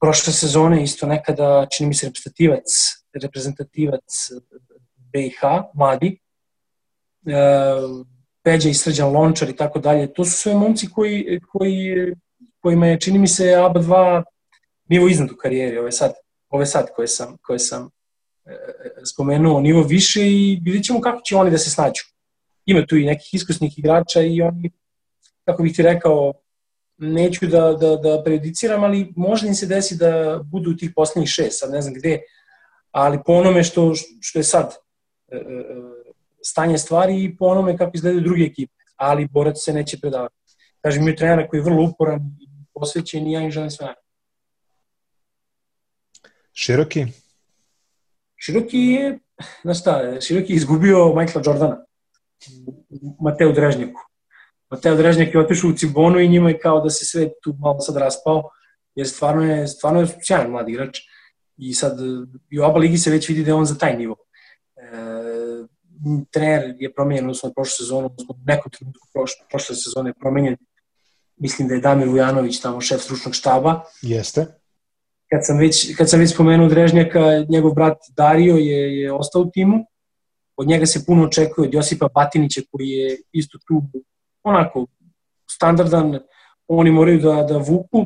[0.01, 2.63] prošle sezone isto nekada, čini mi se, reprezentativac,
[3.23, 4.29] reprezentativac
[4.95, 5.39] BiH,
[5.73, 6.19] mladi,
[7.25, 7.35] e,
[8.43, 10.13] Peđa i Srđan Lončar i tako dalje.
[10.13, 12.13] To su sve momci koji, koji,
[12.59, 14.23] kojima je, čini mi se, ABA2
[14.89, 16.13] nivo iznad u karijeri, ove sad,
[16.49, 17.89] ove sad koje sam, koje sam
[19.13, 22.01] spomenuo, nivo više i vidjet ćemo kako će oni da se snađu.
[22.65, 24.71] Ima tu i nekih iskusnih igrača i oni,
[25.45, 26.33] kako bih ti rekao,
[26.97, 31.29] neću da, da, da prejudiciram, ali možda im se desi da budu u tih poslednjih
[31.29, 32.19] šest, sad ne znam gde,
[32.91, 34.75] ali po onome što, što je sad
[35.31, 35.41] e, e,
[36.43, 40.35] stanje stvari i po onome kako izgledaju druge ekipe, ali borac se neće predavati.
[40.81, 43.93] Kažem, imaju trenera koji je vrlo uporan i posvećen i ja im želim sve
[46.53, 47.05] Široki?
[48.41, 49.19] Široki je,
[49.63, 51.77] znaš šta, Široki je izgubio Michaela Jordana,
[53.21, 54.01] Mateu Drežnjaku.
[54.71, 57.79] Mateo Drežnjak je otišao u Cibonu i njima je kao da se sve tu malo
[57.79, 58.49] sad raspao,
[58.95, 60.99] jer stvarno je, stvarno je sjajan mlad igrač
[61.57, 61.99] i sad
[62.49, 64.15] i u oba ligi se već vidi da je on za taj nivo.
[64.75, 64.81] E,
[66.31, 70.57] trener je promenjen, odnosno prošle sezonu, odnosno nekom trenutku prošle, prošle sezone je promenjen,
[71.35, 73.81] mislim da je Damir Vujanović tamo šef stručnog štaba.
[74.01, 74.60] Jeste.
[75.33, 79.49] Kad sam već, kad sam već spomenuo Drežnjaka, njegov brat Dario je, je ostao u
[79.53, 79.85] timu,
[80.57, 83.83] od njega se puno očekuje od Josipa Batinića koji je isto tu
[84.43, 84.85] onako
[85.51, 86.19] standardan,
[86.67, 88.05] oni moraju da, da vuku.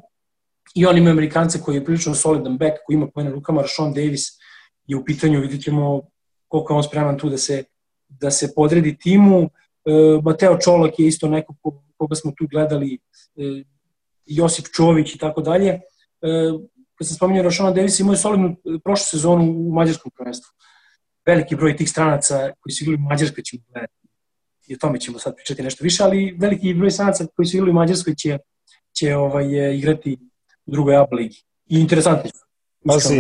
[0.75, 4.23] I oni imaju Amerikance koji je prilično solidan back, koji ima pojene rukama, Rashawn Davis
[4.87, 6.01] je u pitanju, vidit ćemo
[6.47, 7.63] koliko je on spreman tu da se,
[8.07, 9.41] da se podredi timu.
[9.41, 9.49] E,
[10.23, 11.55] Mateo Čolak je isto neko
[11.97, 12.99] koga smo tu gledali,
[13.35, 13.63] e,
[14.25, 15.79] Josip Čović i tako dalje.
[16.95, 20.51] E, kad sam spominjao Rashawn Davis, imao je solidnu e, prošlu sezonu u mađarskom prvenstvu.
[21.25, 23.93] Veliki broj tih stranaca koji su igrali u Mađarskoj ćemo gledati
[24.67, 27.71] i o tome ćemo sad pričati nešto više, ali veliki broj stranaca koji su igrali
[27.71, 28.37] u Mađarskoj će,
[28.93, 30.17] će ovaj, igrati
[30.65, 31.43] u drugoj ABA ligi.
[31.65, 32.45] I interesantni su.
[32.87, 33.19] Pazi,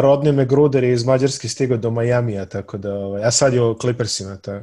[0.00, 3.62] rodni me Gruder je iz Mađarske stigao do Majamija, tako da, ovaj, a sad je
[3.62, 4.36] o Clippersima.
[4.36, 4.62] Ta...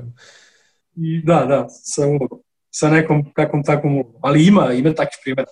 [0.96, 2.40] I, da, da, sa ulogom.
[2.72, 4.16] Sa nekom kakvom takvom ulogom.
[4.22, 5.52] Ali ima, ima takvih primjera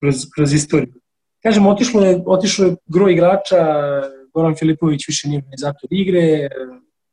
[0.00, 0.94] kroz, kroz istoriju.
[1.42, 3.56] Kažem, otišlo je, otišlo je gro igrača,
[4.34, 6.48] Goran Filipović više nije organizator igre,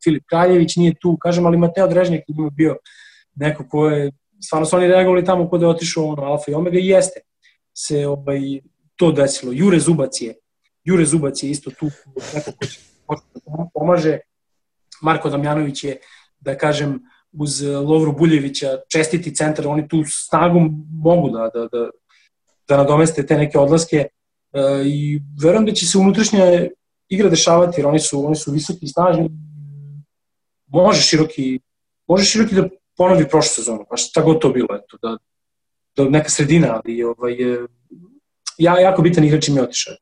[0.04, 2.78] Filip Kraljević nije tu, kažem, ali Mateo Drežnjak je bio
[3.36, 4.12] neko ko je,
[4.44, 7.20] stvarno su oni reagovali tamo kod je otišao ono, Alfa i Omega i jeste
[7.78, 8.40] se ovaj,
[8.96, 9.52] to desilo.
[9.56, 10.36] Jure Zubac je,
[10.84, 11.86] Jure Zubac je isto tu
[12.34, 12.80] neko ko će
[13.46, 14.20] da pomaže.
[15.02, 15.98] Marko Damjanović je,
[16.40, 17.00] da kažem,
[17.32, 21.90] uz Lovru Buljevića, čestiti centar, oni tu snagom mogu da, da, da,
[22.68, 24.08] da nadomeste te neke odlaske
[24.86, 26.68] i verujem da će se unutrašnja
[27.10, 29.30] igra dešavati, jer oni su, oni su visoki i snažni
[30.68, 31.60] može široki,
[32.08, 35.18] može široki da ponovi prošlu sezonu, pa šta god to bilo, eto, da,
[35.96, 37.36] da neka sredina, ali ovaj,
[38.58, 39.94] ja, jako bitan igrač im je otišao.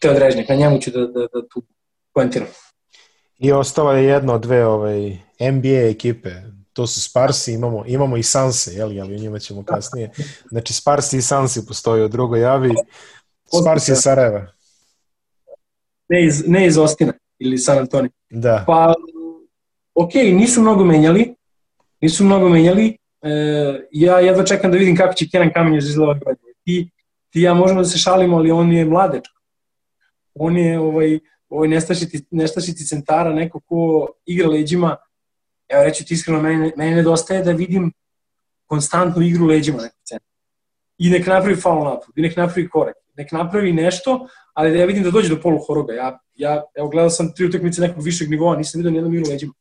[0.00, 1.62] Teo Drežnjak, na njemu ću da, da, da tu
[2.14, 2.48] poentiram.
[3.38, 6.30] I ostala je jedna od dve ovaj, NBA ekipe,
[6.72, 10.10] to su Sparsi, imamo, imamo i Sanse, jel, ali o njima ćemo kasnije.
[10.50, 12.74] Znači Sparsi i Sansi postoji u drugoj javi.
[13.60, 14.46] Sparsi iz Sarajeva.
[16.08, 18.10] Ne iz, ne iz Ostina ili San Antonio.
[18.30, 18.64] Da.
[18.66, 18.94] Pa
[19.94, 21.34] ok, nisu mnogo menjali,
[22.00, 23.30] nisu mnogo menjali, e,
[23.90, 26.52] ja jedva čekam da vidim kako će Kenan Kamenješ izgledati godine.
[26.64, 26.90] Ti,
[27.30, 29.40] ti ja možemo da se šalimo, ali on je mladečko.
[30.34, 34.96] On je ovaj, ovaj nestašiti, nestašiti centara, neko ko igra leđima,
[35.68, 37.92] evo reći ti iskreno, meni, meni nedostaje da vidim
[38.66, 40.28] konstantnu igru leđima nekog centra.
[40.98, 44.86] i nek napravi faul napad, i nek napravi korek, nek napravi nešto, ali da ja
[44.86, 45.92] vidim da dođe do polu horoga.
[45.92, 49.52] Ja, ja evo, gledao sam tri utakmice nekog višeg nivoa, nisam vidio nijednom igru leđima.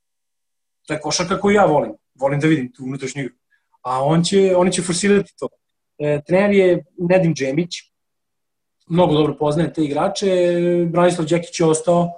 [0.88, 1.92] To je košarka koju ja volim.
[2.16, 3.36] Volim da vidim tu unutrašnju igru.
[3.82, 5.48] A on će, oni će forsirati to.
[5.98, 7.70] E, trener je Nedim Džemić,
[8.90, 10.28] mnogo dobro poznaje te igrače,
[10.90, 12.12] Branislav Đekić je ostao,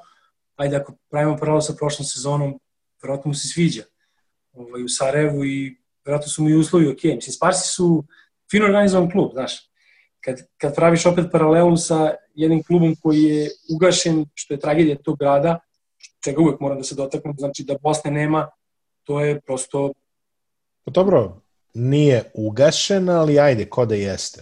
[0.55, 2.59] ajde ako pravimo pravo sa prošlom sezonom,
[3.03, 3.83] verovatno mu se sviđa
[4.53, 7.03] ovaj, u Sarajevu i verovatno su mu i uslovi ok.
[7.03, 8.03] Mislim, Sparsi su
[8.51, 9.72] fino organizovan klub, znaš.
[10.25, 15.17] Kad, kad praviš opet paralelu sa jednim klubom koji je ugašen, što je tragedija tog
[15.17, 15.59] grada,
[16.23, 18.49] čega uvek moram da se dotaknem, znači da Bosne nema,
[19.03, 19.91] to je prosto...
[20.85, 21.41] Pa dobro,
[21.73, 24.41] nije ugašen, ali ajde, ko da jeste.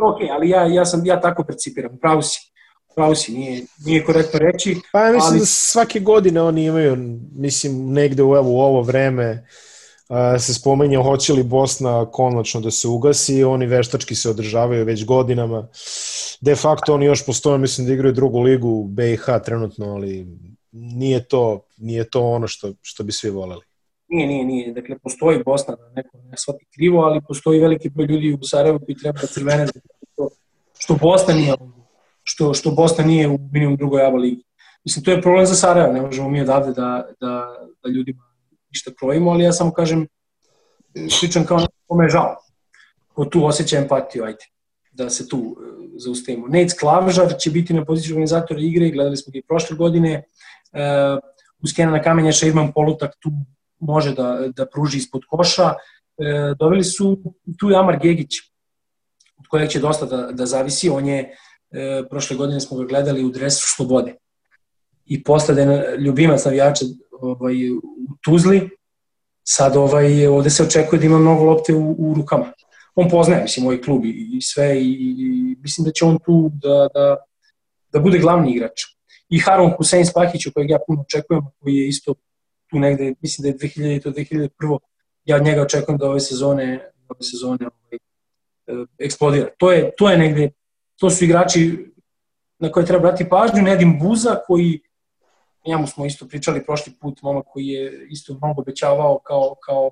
[0.00, 2.50] Ok, ali ja, ja, sam, ja tako percipiram, pravo si.
[2.94, 4.76] Pravo si, nije, nije korektno reći.
[4.92, 5.40] Pa ja mislim ali...
[5.40, 6.96] da svake godine oni imaju,
[7.32, 9.69] mislim, negde u, evo, u ovo vreme uh,
[10.38, 15.68] se spomenje hoće li Bosna konačno da se ugasi, oni veštački se održavaju već godinama.
[16.40, 20.26] De facto oni još postoje, mislim da igraju drugu ligu BiH trenutno, ali
[20.72, 23.62] nije to, nije to ono što, što bi svi voleli.
[24.08, 24.72] Nije, nije, nije.
[24.72, 28.78] Dakle, postoji Bosna, da neko ne shvati krivo, ali postoji veliki broj ljudi u Sarajevu
[28.78, 29.66] koji treba da crvene
[30.12, 30.28] što,
[30.78, 31.54] što Bosna nije
[32.22, 34.42] što, što Bosna nije u minimum drugoj ABA ligi.
[34.84, 38.29] Mislim, to je problem za Sarajevo, ne možemo mi odavde da, da, da ljudima
[38.70, 40.06] ništa krojimo, ali ja samo kažem,
[41.10, 42.36] sličan kao kome je žao.
[43.14, 44.44] Ko tu osjeća empatiju, ajde,
[44.92, 45.56] da se tu uh,
[45.96, 46.48] zaustavimo.
[46.48, 50.22] Nec Klavžar će biti na poziciju organizatora igre, gledali smo ga i prošle godine.
[50.72, 51.18] Uh,
[51.62, 53.30] uz Kenana Kamenjaša Irman Polutak tu
[53.78, 55.66] može da, da pruži ispod koša.
[55.66, 57.18] Uh, doveli su
[57.58, 58.50] tu je Amar Gegić,
[59.38, 60.90] od kojeg će dosta da, da zavisi.
[60.90, 61.34] On je
[61.70, 64.14] e, prošle godine smo ga gledali u dresu Slobode.
[65.06, 66.84] I posle je ljubimac navijača
[67.20, 67.80] ovaj, u
[68.24, 68.70] Tuzli,
[69.44, 72.52] sad ovaj, ovde se očekuje da ima mnogo lopte u, u rukama.
[72.94, 76.88] On poznaje, mislim, ovaj klub i, sve i, i mislim da će on tu da,
[76.94, 77.16] da,
[77.92, 78.80] da bude glavni igrač.
[79.28, 82.14] I Harun Hussein Spahić, kojeg ja puno očekujem, koji je isto
[82.70, 84.78] tu negde, mislim da je 2000 to 2001.
[85.24, 87.98] Ja od njega očekujem da ove sezone, ove sezone ovaj,
[88.66, 89.48] e, eksplodira.
[89.58, 90.50] To je, to je negde
[91.00, 91.92] to su igrači
[92.58, 94.80] na koje treba brati pažnju, Nedim Buza koji
[95.70, 99.90] njemu smo isto pričali prošli put, momak koji je isto mnogo obećavao kao, kao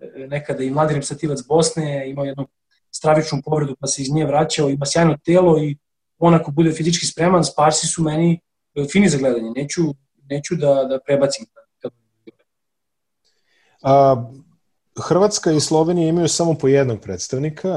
[0.00, 2.46] e, nekada i mladi reprezentativac Bosne, imao jednu
[2.90, 5.76] stravičnu povredu pa se iz nje vraćao, ima sjajno telo i
[6.18, 8.40] on ako bude fizički spreman, Sparsi su meni
[8.74, 9.82] e, fini za gledanje, neću,
[10.30, 11.46] neću da, da prebacim.
[13.82, 14.24] A,
[15.00, 17.68] Hrvatska i Slovenija imaju samo po jednog predstavnika.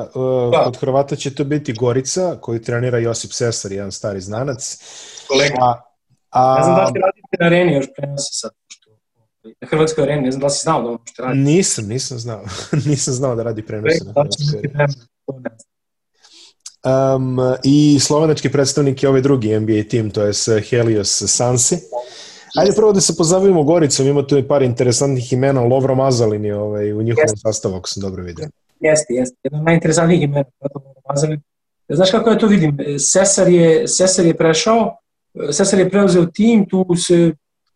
[0.51, 0.63] Da.
[0.63, 4.77] Kod Hrvata će to biti Gorica, koji trenira Josip Sesar, jedan stari znanac.
[5.27, 5.55] Kolega.
[5.61, 5.92] A,
[6.33, 6.57] a...
[6.57, 8.51] Ne znam da li radite na areni još prenose sad.
[9.61, 11.39] Na Hrvatskoj areni, ne znam da li si znao da ono što radi.
[11.39, 12.43] Nisam, nisam znao.
[12.89, 14.93] nisam znao da radi prenose na Hrvatskoj areni.
[17.15, 21.75] Um, I slovenački predstavnik je ovaj drugi NBA tim, to je Helios Sansi.
[22.55, 26.55] Ajde prvo da se pozabavimo Goricom, ima tu i par interesantnih imena, Lovro Mazalin je
[26.55, 27.37] ovaj, u njihovom jeste.
[27.37, 28.47] sastavu, ako sam dobro vidio.
[28.79, 29.35] Jeste, jeste.
[29.51, 31.41] Od najinteresantnijih imena, Lovro Mazalin.
[31.89, 32.77] Znaš kako ja to vidim?
[32.99, 34.97] Sesar je, Sesar je prešao,
[35.51, 37.31] Sesar je preuzeo tim, tu se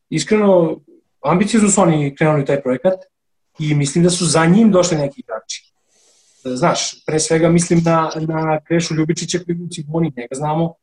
[0.09, 0.79] iskreno,
[1.23, 2.99] ambiciju su oni krenuli taj projekat
[3.59, 5.73] i mislim da su za njim došli neki igrači.
[6.43, 10.73] Znaš, pre svega mislim na, na Krešu Ljubičića koji u Ciboni, njega znamo,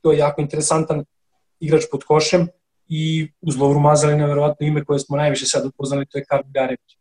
[0.00, 1.04] to je jako interesantan
[1.60, 2.48] igrač pod košem,
[2.88, 6.98] i uz Lovru Mazalina verovatno ime koje smo najviše sad upoznali to je Karl Garević.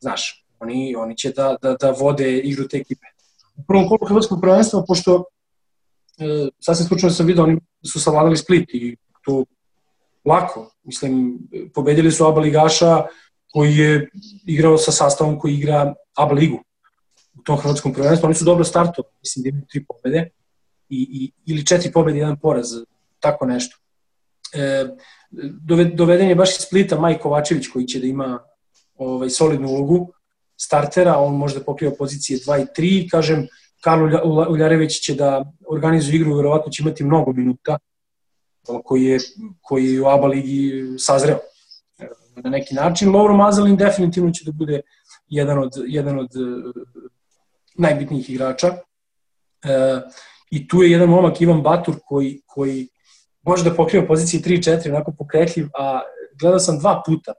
[0.00, 3.06] Znaš, oni, oni će da, da, da vode igru te ekipe.
[3.56, 5.24] U prvom kolu hrvatskog prvenstva, pošto
[6.60, 7.60] sasvim slučajno sam vidio, oni
[7.92, 9.44] su savladali Split i to
[10.24, 10.70] lako.
[10.82, 11.38] Mislim,
[11.74, 13.02] pobedili su Aba Ligaša
[13.50, 14.10] koji je
[14.46, 16.62] igrao sa sastavom koji igra Aba Ligu
[17.38, 18.26] u tom hrvatskom prvenstvu.
[18.26, 20.28] Oni su dobro startovali, mislim da imaju tri pobede
[20.88, 22.66] i, i, ili četiri pobede, jedan poraz,
[23.20, 23.76] tako nešto
[24.54, 24.86] e,
[25.94, 28.38] doveden je baš iz Splita Maj Kovačević koji će da ima
[28.96, 30.12] ovaj, solidnu ulogu
[30.56, 33.46] startera, on može da pokriva pozicije 2 i 3, kažem,
[33.84, 34.20] Karlo
[34.50, 37.78] Uljarević će da organizuje igru, verovatno će imati mnogo minuta,
[38.84, 39.18] koji je,
[39.62, 41.38] koji je u ABA ligi sazreo
[42.36, 43.10] na neki način.
[43.10, 44.80] Lovro Mazalin definitivno će da bude
[45.28, 46.72] jedan od, jedan od uh,
[47.74, 48.68] najbitnijih igrača.
[48.68, 50.02] Uh,
[50.50, 52.88] I tu je jedan momak Ivan Batur koji, koji
[53.42, 56.00] može da pokriva pozicije 3-4, onako pokretljiv, a
[56.40, 57.32] gledao sam dva puta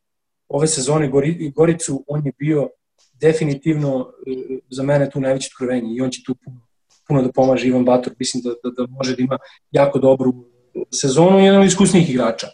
[0.48, 1.12] ove sezone
[1.56, 2.70] Goricu, on je bio
[3.22, 6.62] definitivno e, za mene tu najveće otkrovenje i on će tu puno,
[7.08, 9.38] puno da pomaže Ivan Bator, mislim da, da, da može da ima
[9.72, 10.34] jako dobru
[10.94, 12.48] sezonu i jedan od iskusnijih igrača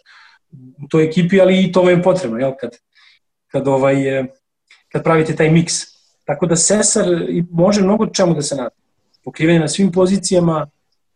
[0.84, 2.78] u toj ekipi, ali i to je potrebno, jel, kad,
[3.48, 4.26] kad, ovaj, e,
[4.92, 5.92] kad pravite taj miks
[6.26, 7.08] Tako da Sesar
[7.52, 8.76] može mnogo čemu da se nada.
[9.24, 10.68] Pokriven na svim pozicijama,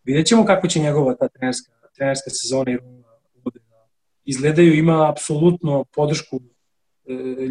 [0.04, 2.78] vidjet ćemo kako će njegova ta trenerska, trenerska sezona i.
[4.24, 6.40] Izgledaju, ima apsolutno podršku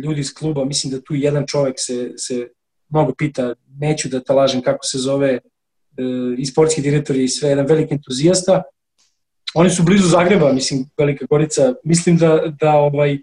[0.04, 2.48] ljudi iz kluba, mislim da tu jedan čovek se, se
[2.90, 5.42] mnogo pita, neću da talažem kako se zove e,
[6.38, 8.64] i sportski direktor i sve, jedan veliki entuzijasta.
[9.54, 11.74] Oni su blizu Zagreba, mislim, Velika Gorica.
[11.84, 13.18] Mislim da, da, ovaj,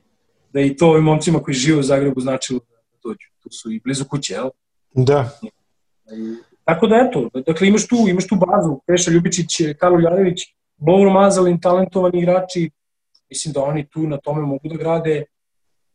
[0.53, 3.27] da i to ovim momcima koji žive u Zagrebu značilo da dođu.
[3.43, 4.51] Tu su i blizu kuće, jel?
[4.95, 5.39] Da.
[6.65, 10.41] Tako da eto, dakle imaš tu, imaš tu bazu, Peša Ljubičić, Karlo Ljarević,
[10.87, 12.71] Lovro Mazalin, talentovani igrači,
[13.31, 15.25] mislim da oni tu na tome mogu da grade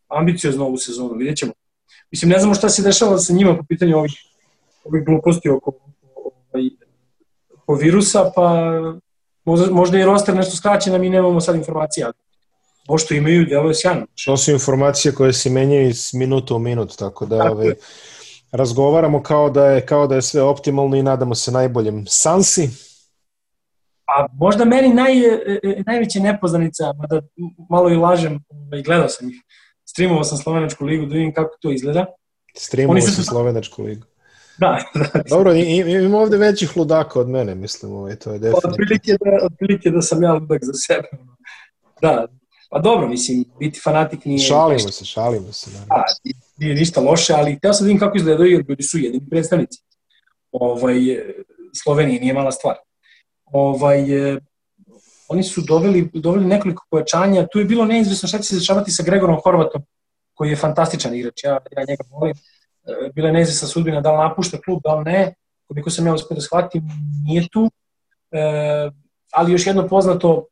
[0.08, 1.54] ambiciozno ovu sezonu, vidjet ćemo.
[2.12, 4.12] Mislim, ne znamo šta se dešava sa njima po pitanju ovih,
[4.84, 5.72] ovih gluposti oko,
[6.15, 6.70] ovaj,
[7.54, 8.72] oko virusa, pa
[9.46, 12.13] možda, možda je roster nešto skraćen, a mi nemamo sad informacije, ali
[12.88, 14.06] ovo što imaju, delo je sjajno.
[14.26, 17.74] To su informacije koje se menjaju iz minuta u minut, tako da tako ove,
[18.52, 22.06] razgovaramo kao da, je, kao da je sve optimalno i nadamo se najboljem.
[22.08, 22.70] Sansi?
[24.08, 27.22] A možda meni naj, e, e, najveća nepoznanica, mada
[27.70, 29.36] malo i lažem, ovaj, gledao sam ih,
[29.98, 32.06] streamovao sam Slovenačku ligu, da vidim kako to izgleda.
[32.58, 34.06] Streamovao sam Slovenačku ligu.
[34.58, 35.22] Da, da.
[35.30, 38.70] Dobro, ima ovde većih ludaka od mene, mislim, ovaj, to je definitivno.
[38.72, 41.08] Otprilike da, otprilike da sam ja ludak za sebe.
[42.02, 42.26] Da,
[42.70, 44.40] pa dobro, mislim, biti fanatik nije...
[44.40, 45.72] Šalimo se, šalimo se.
[45.72, 46.04] Da, da
[46.58, 49.82] nije ništa loše, ali htio sam da vidim kako izgledaju, jer ljudi su jedini predstavnici.
[50.52, 50.96] Ovaj,
[51.84, 52.76] Slovenije nije mala stvar.
[53.46, 54.06] Ovaj,
[55.30, 59.04] oni su doveli, doveli nekoliko pojačanja, tu je bilo neizvesno šta će se dešavati sa
[59.04, 59.82] Gregorom Horvatom,
[60.34, 62.36] koji je fantastičan igrač, ja, ja njega volim.
[62.36, 65.34] E, bila je neizvesna sudbina da li napušta klub, da li ne,
[65.68, 66.84] koliko sam ja uspio da shvatim,
[67.26, 67.72] nije tu.
[68.32, 68.42] E,
[69.32, 70.46] ali još jedno poznato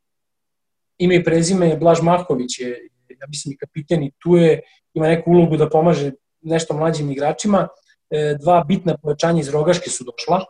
[0.97, 4.61] ime i prezime, Blaž Marković je, ja mislim, i kapiten i tu je,
[4.93, 6.11] ima neku ulogu da pomaže
[6.41, 7.67] nešto mlađim igračima.
[8.09, 10.45] E, dva bitna povećanja iz Rogaške su došla,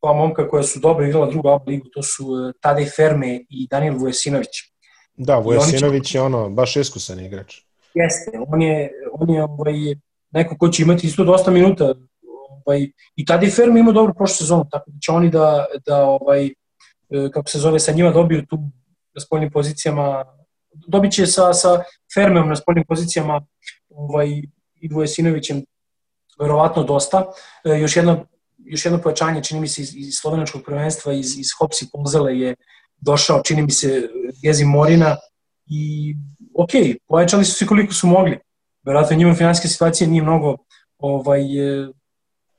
[0.00, 3.66] pa momka koja su dobro igrala drugu ABA ligu, to su e, Tadej Ferme i
[3.70, 4.48] Daniel Vujesinović.
[5.14, 7.56] Da, Vujesinović je ono, baš iskusan igrač.
[7.94, 9.74] Jeste, on je, on je ovaj,
[10.30, 11.94] neko ko će imati isto dosta minuta.
[12.66, 16.46] Ovaj, I Tadej Ferme ima dobro prošlu sezonu, tako da će oni da, da ovaj,
[16.46, 16.52] e,
[17.32, 18.58] kako se zove, sa njima dobiju tu
[19.14, 20.24] na spoljnim pozicijama,
[20.86, 21.82] dobit će sa, sa
[22.14, 23.46] Fermeom na spoljnim pozicijama
[23.88, 24.28] ovaj,
[24.80, 25.62] i Vujesinovićem
[26.40, 27.24] verovatno dosta.
[27.64, 28.26] E, još jedno
[28.58, 32.54] još jedno pojačanje, čini mi se, iz, iz slovenačkog prvenstva, iz, iz Hopsi Pozele je
[32.96, 34.08] došao, čini mi se,
[34.42, 35.16] Gezi Morina
[35.66, 36.14] i
[36.54, 36.70] ok,
[37.08, 38.38] pojačali su se koliko su mogli.
[38.82, 40.56] Verovatno njima finansijska situacija nije mnogo
[40.98, 41.88] ovaj, e,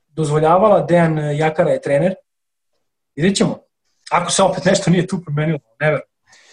[0.08, 0.86] dozvoljavala.
[0.86, 2.14] Dejan Jakara je trener.
[3.16, 3.58] Vidjet ćemo.
[4.10, 6.00] Ako se opet nešto nije tu promenilo, never.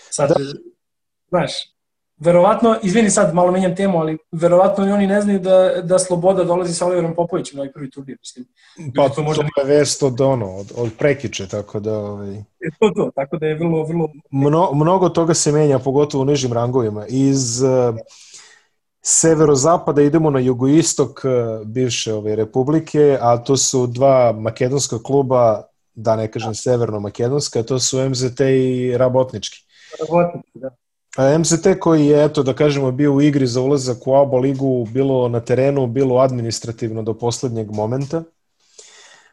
[0.10, 0.36] Sad, da.
[1.29, 1.51] znaš,
[2.19, 6.43] verovatno, izvini sad, malo menjam temu, ali verovatno i oni ne znaju da, da Sloboda
[6.43, 8.45] dolazi sa Oliverom Popovićem na ovaj prvi turnir, mislim.
[8.95, 9.43] Pa to, možda...
[9.56, 11.99] to je vest od, ono, od, od prekiče, tako da...
[11.99, 12.34] Ovaj...
[12.36, 14.10] Je to to, tako da je vrlo, vrlo...
[14.32, 17.06] Mno, mnogo toga se menja, pogotovo u nižim rangovima.
[17.08, 17.95] Iz uh,
[19.01, 26.15] severozapada idemo na jugoistok uh, bivše ove republike, a to su dva makedonska kluba, da
[26.15, 29.58] ne kažem severno-makedonska, to su MZT i Rabotnički.
[29.99, 30.69] Rabotnički, da.
[31.17, 35.30] MZT koji je, eto, da kažemo, bio u igri za ulazak u ABA ligu, bilo
[35.30, 38.23] na terenu, bilo administrativno do poslednjeg momenta.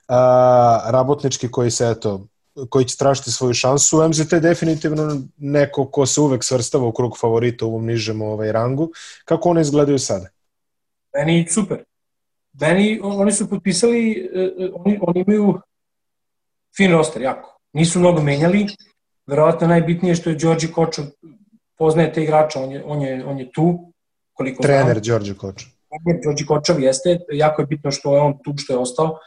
[0.08, 2.26] A, rabotnički koji se, eto,
[2.68, 4.08] koji će tražiti svoju šansu.
[4.08, 8.52] MZT je definitivno neko ko se uvek svrstava u krug favorita u ovom nižem ovaj,
[8.52, 8.90] rangu.
[9.24, 10.28] Kako one izgledaju sada?
[11.16, 11.84] Meni super.
[12.60, 15.60] Meni, oni su potpisali, e, e, oni, oni imaju
[16.76, 17.58] fin roster, jako.
[17.72, 18.66] Nisu mnogo menjali.
[19.26, 21.04] Verovatno najbitnije što je Đorđe Kočov
[21.78, 23.92] poznaje te igrača, on je, on je, on je tu.
[24.32, 25.68] Koliko Trener Đorđe Kočov.
[26.24, 29.18] Đorđe Kočov jeste, jako je bitno što je on tu, što je ostao.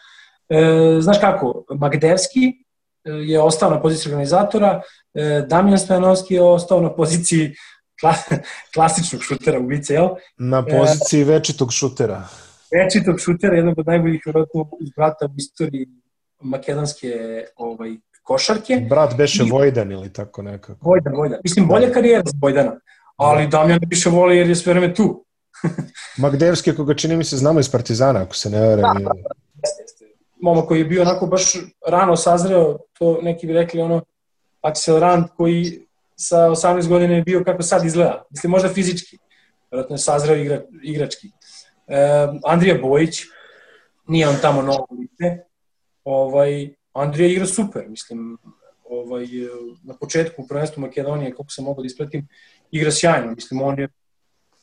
[0.49, 4.81] E, znaš kako, Magdevski e, je ostao na poziciji organizatora,
[5.13, 7.53] e, Damjan Stojanovski je ostao na poziciji
[8.73, 10.09] klasičnog šutera ubice, jel?
[10.37, 12.23] Na poziciji e, večitog šutera.
[12.83, 15.87] Večitog šutera, jednog od najboljih vjerojatno iz brata u istoriji
[16.41, 17.09] makedonske
[17.55, 17.97] ovaj,
[18.27, 18.85] košarke.
[18.89, 19.51] Brat beše I...
[19.51, 20.79] Vojdan ili tako nekako.
[20.81, 21.39] Vojdan, Vojdan.
[21.43, 22.79] Mislim, bolja karijera za Vojdana,
[23.15, 23.49] ali da.
[23.49, 25.25] Damjan više voli jer je sve vreme tu.
[26.23, 28.93] Magdevski, koga čini mi se znamo iz Partizana, ako se ne verujem.
[28.93, 29.29] Da, da, da.
[29.63, 30.05] Jeste, jeste.
[30.41, 31.53] Momak koji je bio onako baš
[31.87, 34.01] rano sazreo, to neki bi rekli ono,
[34.99, 38.25] Rand koji sa 18 godina je bio kako sad izgleda.
[38.29, 39.17] Mislim, možda fizički.
[39.71, 41.27] Vjerojatno je sazreo igra, igrački.
[41.87, 43.21] E, Andrija Bojić,
[44.07, 45.37] nije on tamo novo lice.
[46.03, 48.37] Ovaj, Andrija igra super, mislim,
[48.89, 49.25] ovaj,
[49.83, 52.27] na početku u prvenstvu Makedonije, kako se mogu da ispratim,
[52.71, 53.87] igra sjajno, mislim, on je,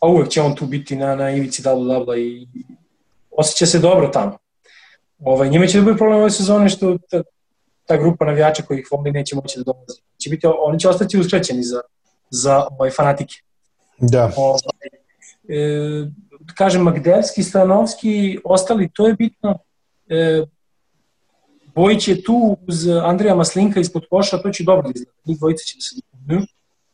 [0.01, 2.47] a uvek će on tu biti na, na ivici dabla dabla i
[3.31, 4.39] osjeća se dobro tamo.
[5.19, 7.23] Ovaj, njima će da bude problem ove sezone što ta,
[7.87, 10.01] ta grupa navijača koji ih voli neće moći da dolazi.
[10.19, 11.81] Će biti, oni će ostati uskraćeni za,
[12.31, 13.35] za ovaj, fanatike.
[13.99, 14.33] Da.
[14.37, 14.59] Ovaj,
[15.49, 16.07] e,
[16.55, 19.59] kažem, Magdelski, Stanovski, ostali, to je bitno.
[20.09, 20.45] E,
[21.75, 25.19] Bojić je tu uz Andreja Maslinka ispod koša, to će dobro da izgleda.
[25.25, 26.47] Njih dvojica će da se dopunjuju.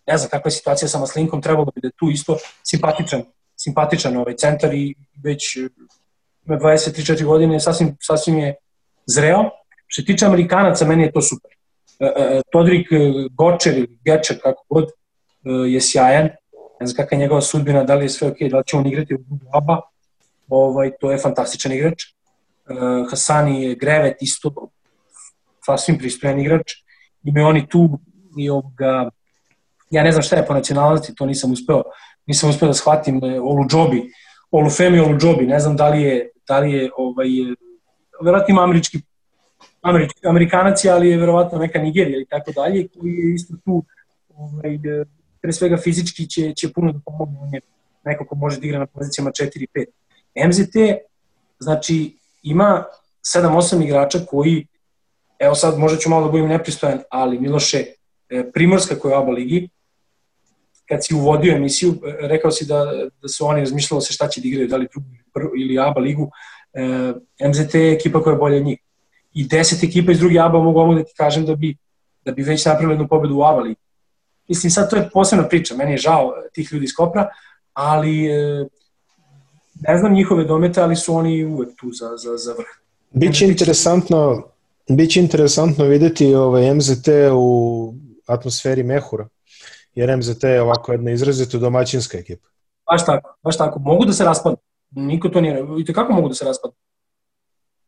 [0.07, 3.23] Ne znam kakva je situacija sa Maslinkom, trebalo bi da je tu isto simpatičan,
[3.57, 5.57] simpatičan ovaj centar i već
[6.47, 8.55] ima 23-4 godine, sasvim, sasvim je
[9.07, 9.51] zreo.
[9.87, 11.51] Što se tiče Amerikanaca, meni je to super.
[12.01, 12.89] E, e, Todrik
[13.31, 14.91] Gočer Gečer, kako god,
[15.67, 16.29] je sjajan
[16.81, 18.87] ne znam kakva je njegova sudbina, da li je sve ok, da li će on
[18.87, 19.19] igrati u
[19.53, 19.81] ABA,
[20.49, 22.03] ovaj, to je fantastičan igrač.
[22.71, 24.71] Uh, Hasani je Grevet isto
[25.67, 26.73] sasvim pristojan igrač.
[27.25, 27.99] Imaju oni tu
[28.39, 29.11] i ovoga,
[29.91, 31.83] ja ne znam šta je po nacionalnosti, to nisam uspeo,
[32.27, 34.03] nisam uspeo da shvatim e, Olu Džobi,
[34.51, 37.29] Olu Femi, Olu Džobi, ne znam da li je, da li je ovaj,
[38.23, 38.99] verovatno ima američki,
[39.83, 43.85] američki amerikanac, ali je verovatno neka Nigerija i tako dalje, koji je isto tu
[44.37, 44.79] ovaj,
[45.43, 47.61] pre svega fizički će, će puno da pomogne, on je
[48.05, 49.85] neko ko može da igra na pozicijama 4-5.
[50.49, 50.77] MZT,
[51.59, 52.85] znači, ima
[53.37, 54.67] 7-8 igrača koji,
[55.39, 57.85] evo sad možda ću malo da budem nepristojan, ali Miloše,
[58.29, 59.69] e, Primorska koja je u ABA ligi,
[60.89, 62.85] kad si uvodio emisiju, e, rekao si da,
[63.23, 64.89] da su oni razmišljali se šta će da igraju, da li
[65.35, 66.31] drugu ili ABA ligu,
[66.73, 67.13] e,
[67.49, 68.79] MZT je ekipa koja je bolja od njih.
[69.33, 71.77] I deset ekipa iz druge ABA mogu da ti kažem da bi,
[72.25, 73.81] da bi već napravili jednu pobedu u ABA ligi.
[74.49, 77.29] Mislim, sad to je posebna priča, meni je žao tih ljudi iz Kopra,
[77.73, 78.67] ali e,
[79.89, 82.67] ne znam njihove domete, ali su oni uvek tu za, za, za vrh.
[83.11, 84.43] Biće interesantno,
[84.89, 87.95] biće interesantno videti ovaj MZT u
[88.27, 89.29] atmosferi Mehura,
[89.95, 92.49] jer MZT je ovako jedna izrazito domaćinska ekipa.
[92.91, 93.79] Baš tako, baš tako.
[93.79, 94.59] Mogu da se raspadnu.
[94.91, 95.65] Niko to nije...
[95.79, 96.77] I kako mogu da se raspadnu?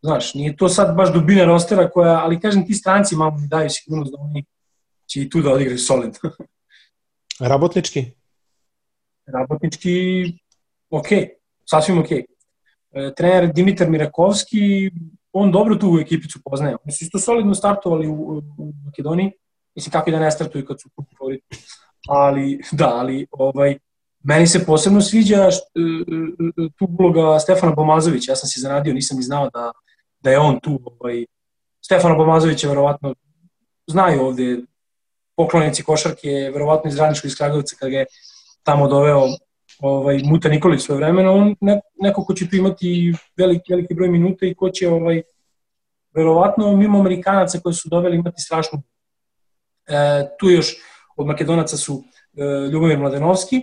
[0.03, 3.71] Znaš, nije to sad baš dubina rostera koja, ali kažem ti stranci malo mi daju
[3.71, 4.45] sigurnost da oni
[5.07, 6.31] će i tu da odigraju solidno.
[7.51, 8.05] Rabotnički?
[9.27, 10.25] Rabotnički,
[10.91, 11.07] ok,
[11.71, 12.11] sasvim ok.
[12.11, 12.25] E,
[13.17, 14.91] trener Dimitar Mirakovski,
[15.33, 16.77] on dobro tu ekipicu poznaje.
[16.85, 19.33] Oni su isto solidno startovali u, u Makedoniji.
[19.75, 21.45] Mislim, kako i da ne startuju kad su favoriti.
[22.09, 23.79] Ali, da, ali ovaj,
[24.23, 25.81] meni se posebno sviđa št, e,
[26.65, 28.33] e, tu uloga Stefana Bomazovića.
[28.33, 29.71] Ja sam se zanadio, nisam ni znao da,
[30.21, 30.81] da je on tu.
[30.85, 31.25] Ovaj,
[31.81, 33.15] Stefana Bomazovića verovatno
[33.87, 34.59] znaju ovde
[35.37, 38.07] poklonici košarke, verovatno iz Radničkog iz Kragovica, kada ga je
[38.63, 39.27] tamo doveo
[39.83, 44.09] ovaj, Muta Nikolić svoje vremena, on ne, neko ko će tu imati veliki, veliki broj
[44.09, 45.23] minuta i ko će ovaj,
[46.15, 48.83] verovatno mimo Amerikanaca koji su doveli imati strašnu.
[49.87, 50.77] E, tu još
[51.17, 52.03] od Makedonaca su
[52.37, 53.63] e, Ljubomir Mladenovski,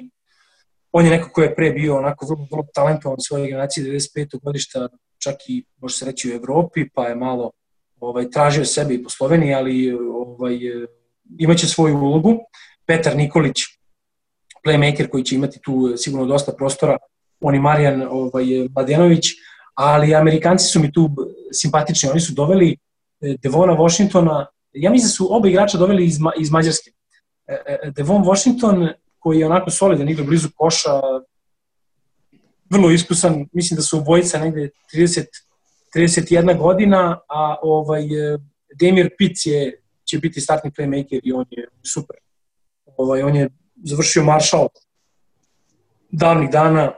[0.92, 4.40] on je neko ko je pre bio onako vrlo, vrlo talentovan svoje generacije 95.
[4.44, 7.52] godišta, čak i može se reći u Evropi, pa je malo
[8.00, 10.60] ovaj, tražio sebe i po Sloveniji, ali ovaj,
[11.40, 12.38] imaće svoju ulogu.
[12.86, 13.58] Petar Nikolić,
[14.66, 16.98] playmaker koji će imati tu sigurno dosta prostora,
[17.40, 18.46] on i Marijan ovaj,
[18.76, 19.26] Mladenović,
[19.74, 21.10] ali Amerikanci su mi tu
[21.52, 22.78] simpatični, oni su doveli
[23.22, 26.92] e, Devona Washingtona, ja mislim da su oba igrača doveli iz, iz Mađarske.
[27.48, 28.90] E, e, Devon Washington,
[29.20, 31.02] koji je onako solidan, igra blizu koša,
[32.70, 35.26] vrlo iskusan, mislim da su obojica negde 30,
[35.96, 38.04] 31 godina, a ovaj,
[38.80, 42.16] Demir Pitts je će biti startni playmaker i on je super.
[42.98, 43.50] Ovaj, on je
[43.84, 44.68] završio Marshall
[46.12, 46.92] davnih dana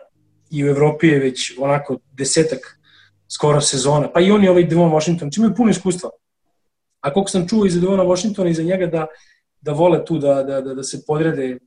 [0.52, 2.80] i u Evropi je već onako desetak
[3.28, 4.12] skoro sezona.
[4.12, 6.10] Pa i on je ovaj Devon Washington, čim je puno iskustva.
[7.02, 9.08] A koliko sam čuo iz Devona Washingtona i za njega da,
[9.62, 11.58] da vole tu da, da, da, da se podrede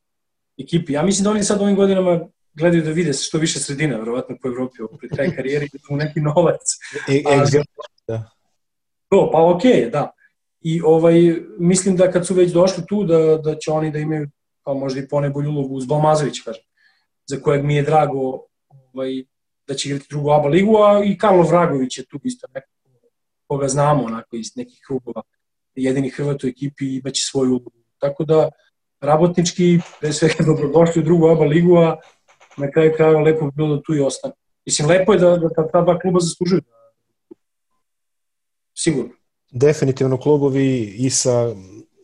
[0.58, 0.92] ekipi.
[0.92, 2.20] Ja mislim da oni sad ovim godinama
[2.54, 6.20] gledaju da vide što više sredina, verovatno po Evropi, pred kraj karijeri, da mu neki
[6.20, 6.60] novac.
[7.08, 7.64] E, e,
[8.08, 8.30] da.
[9.08, 10.10] To, pa okej, okay, da.
[10.60, 14.28] I ovaj, mislim da kad su već došli tu, da, da će oni da imaju
[14.64, 16.64] pa možda i ponajbolju ulogu uz Balmazović, kažem,
[17.26, 19.24] za kojeg mi je drago ovaj,
[19.66, 22.68] da će igrati drugu ABA ligu, a i Karlo Vragović je tu isto neko
[23.46, 25.22] koga znamo onako iz nekih krugova
[25.74, 27.70] jedini Hrvat u ekipi imaće svoju ulogu.
[27.98, 28.48] Tako da,
[29.00, 31.96] rabotnički, pre svega dobrodošli u drugu ABA ligu, a
[32.56, 34.34] na kraju krajeva lepo bi bilo da tu i ostane.
[34.66, 36.62] Mislim, lepo je da, da ta dva kluba zaslužuju.
[38.74, 39.12] Sigurno
[39.54, 41.54] definitivno klubovi i sa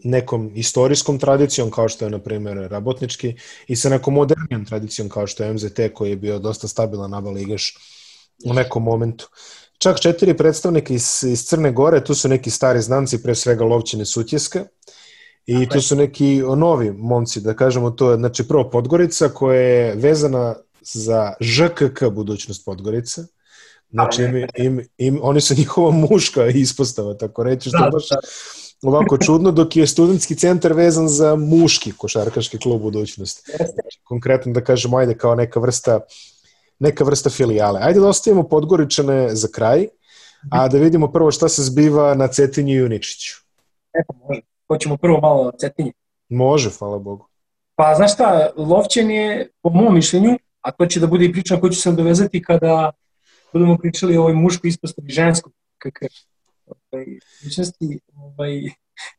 [0.04, 3.34] nekom istorijskom tradicijom kao što je na primjer Rabotnički
[3.66, 7.30] i sa nekom modernijom tradicijom kao što je MZT koji je bio dosta stabilan naba
[7.30, 7.76] ligaš
[8.44, 9.28] u nekom momentu.
[9.78, 14.06] Čak četiri predstavnika iz, iz Crne Gore, tu su neki stari znanci, pre svega Lovćine
[14.06, 14.64] Sutjeske,
[15.46, 20.54] i tu su neki novi momci, da kažemo to, znači prvo Podgorica koja je vezana
[20.82, 23.22] za ŽKK budućnost Podgorice,
[23.90, 28.16] Znači, im, im, im, oni su njihova muška ispostava, tako reći, što da, baš da.
[28.82, 33.52] Ovako čudno, dok je studentski centar vezan za muški košarkaški klub budućnosti.
[34.04, 36.00] Konkretno da kažemo, ajde, kao neka vrsta
[36.80, 37.80] neka vrsta filijale.
[37.82, 39.86] Ajde da ostavimo Podgoričane za kraj,
[40.50, 43.34] a da vidimo prvo šta se zbiva na Cetinju i Uničiću.
[43.94, 44.40] Eto, može.
[44.68, 45.92] Hoćemo prvo malo na Cetinju.
[46.28, 47.26] Može, hvala Bogu.
[47.74, 51.60] Pa, znaš šta, Lovćen je, po mom mišljenju, a to će da bude i priča
[51.60, 52.90] koju ću se dovezati kada
[53.52, 55.98] budemo pričali o ovoj muškoj ispostavi ženskog KK.
[56.92, 57.06] Ovaj,
[57.44, 58.60] ličnosti, ovaj,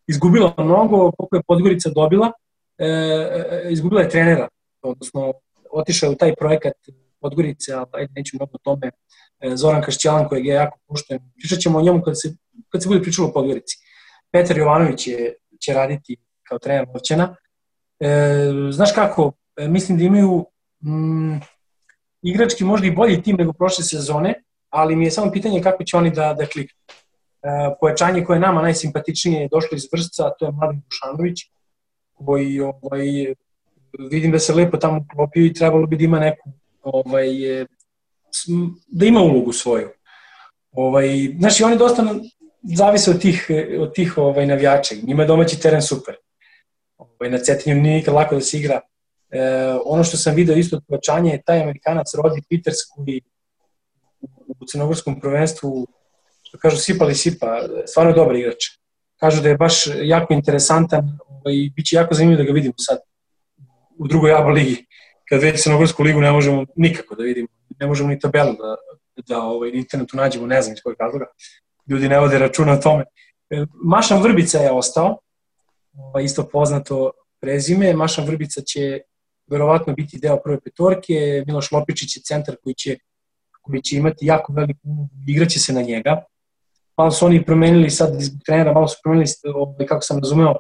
[0.08, 2.32] izgubila mnogo, koliko je Podgorica dobila,
[2.78, 4.48] e, e, izgubila je trenera,
[4.82, 5.34] odnosno
[5.72, 6.74] otišao je u taj projekat
[7.22, 8.92] Podgorice, ali ajde neću mnogo o tome,
[9.40, 11.20] e, Zoran Kašćalan kojeg je jako pušten.
[11.38, 12.34] Pričat ćemo o njemu kad se,
[12.70, 13.78] kad se bude pričalo o Podgorici.
[14.32, 17.36] Petar Jovanović je, će raditi kao trener Lovćena.
[18.00, 20.46] E, znaš kako, e, mislim da imaju
[20.84, 21.38] mm,
[22.22, 25.98] igrački možda i bolji tim nego prošle sezone, ali mi je samo pitanje kako će
[25.98, 26.78] oni da, da kliknu.
[27.44, 31.40] E, pojačanje koje je nama najsimpatičnije je došlo iz Vršca, to je Mladen Dušanović,
[32.14, 33.34] koji ovaj,
[34.12, 36.50] vidim da se lepo tamo uklopio i trebalo bi da ima neku
[36.82, 37.28] ovaj,
[38.88, 39.90] da ima ulogu svoju.
[40.72, 42.16] Ovaj, znači, oni dosta
[42.64, 43.48] zavise od tih,
[43.80, 44.96] od tih ovaj, navijača.
[45.04, 46.16] Njima je domaći teren super.
[46.98, 48.82] Ovaj, na Cetinju nije nikad lako da se igra.
[49.30, 49.42] E,
[49.86, 53.22] ono što sam video isto od pojačanja je taj Amerikanac Rodi Peters koji
[54.48, 55.88] u crnogorskom prvenstvu
[56.52, 58.66] što kažu sipali sipa, stvarno je dobar igrač.
[59.20, 62.74] Kažu da je baš jako interesantan ovaj, i bit će jako zanimljivo da ga vidimo
[62.78, 63.00] sad
[63.98, 64.86] u drugoj ABA ligi
[65.30, 67.48] kad već Crnogorsku ligu ne možemo nikako da vidimo,
[67.80, 68.76] ne možemo ni tabelu da,
[69.28, 71.26] da ovaj, na internetu nađemo, ne znam iz kojeg razloga.
[71.88, 73.06] Ljudi ne vode računa o tome.
[73.50, 75.20] E, Mašan Vrbica je ostao,
[75.94, 77.94] ovaj, isto poznato prezime.
[77.94, 79.00] Mašan Vrbica će
[79.48, 81.44] verovatno biti deo prve petorke.
[81.48, 82.98] Miloš Lopičić je centar koji će,
[83.62, 86.24] koji će imati jako veliku igraće se na njega.
[87.02, 90.54] Malo su oni promenili sad zbog trenera, malo su promenili, ovaj, kako sam razumeo,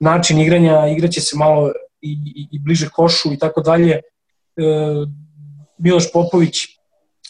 [0.00, 3.92] način igranja, igraće se malo i, i, i bliže košu i tako dalje.
[3.92, 4.02] E,
[5.78, 6.54] Miloš Popović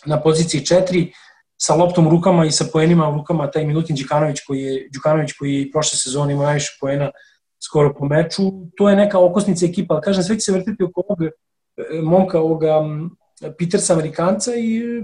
[0.07, 1.13] na poziciji 4
[1.57, 5.33] sa loptom u rukama i sa poenima u rukama, taj Milutin Đukanović koji je, Đukanović
[5.33, 7.11] koji je prošle sezone imao najviše poena
[7.65, 8.43] skoro po meču,
[8.77, 11.33] to je neka okosnica ekipa, ali kažem, sve će se vrtiti oko ovog e,
[12.03, 12.75] momka, ovoga
[13.59, 15.03] Petersa Amerikanca i e,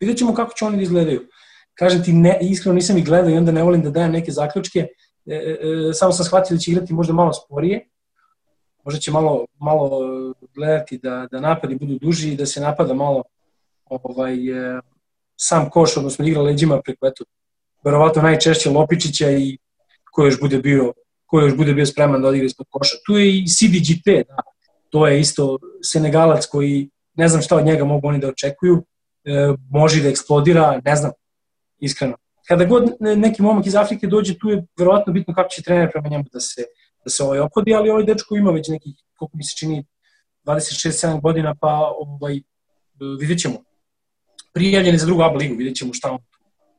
[0.00, 1.28] vidjet ćemo kako će oni da izgledaju.
[1.74, 4.86] Kažem ti, ne, iskreno nisam ih gledao i onda ne volim da dajem neke zaključke,
[5.26, 7.88] e, e, samo sam shvatio da će igrati možda malo sporije,
[8.84, 9.90] možda će malo, malo
[10.54, 13.22] gledati da, da napadi budu duži i da se napada malo
[13.84, 14.80] ovaj, e,
[15.36, 17.24] sam koš, odnosno igra leđima preko eto,
[17.84, 19.58] verovatno najčešće Lopičića i
[20.12, 20.92] ko još bude bio
[21.34, 22.96] ko još bude bio spreman da odigra ispod koša.
[23.06, 24.36] Tu je i CDGP, da,
[24.90, 28.84] to je isto Senegalac koji ne znam šta od njega mogu oni da očekuju,
[29.24, 31.10] e, može da eksplodira, ne znam,
[31.84, 32.16] iskreno.
[32.48, 36.08] Kada god neki momak iz Afrike dođe, tu je verovatno bitno kako će trener prema
[36.08, 36.64] njemu da se
[37.04, 39.84] da se ovaj opodi, ali ovaj dečko ima već nekih, koliko mi se čini,
[40.44, 42.40] 26-7 godina, pa ovaj,
[43.20, 43.54] vidjet ćemo.
[44.52, 46.18] Prijavljen je za drugu ABA ligu, vidjet ćemo šta on,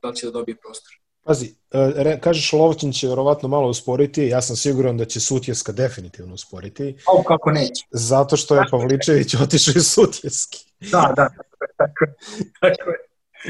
[0.03, 0.91] da će da dobije prostor.
[1.24, 6.34] Pazi, e, kažeš Lovćin će verovatno malo usporiti, ja sam siguran da će Sutjeska definitivno
[6.34, 6.95] usporiti.
[7.08, 7.86] A kako neće?
[7.91, 10.66] Zato što je Pavličević otišao iz Sutjeski.
[10.91, 11.30] Da, da,
[11.78, 12.16] tako je.
[12.62, 13.05] Tako je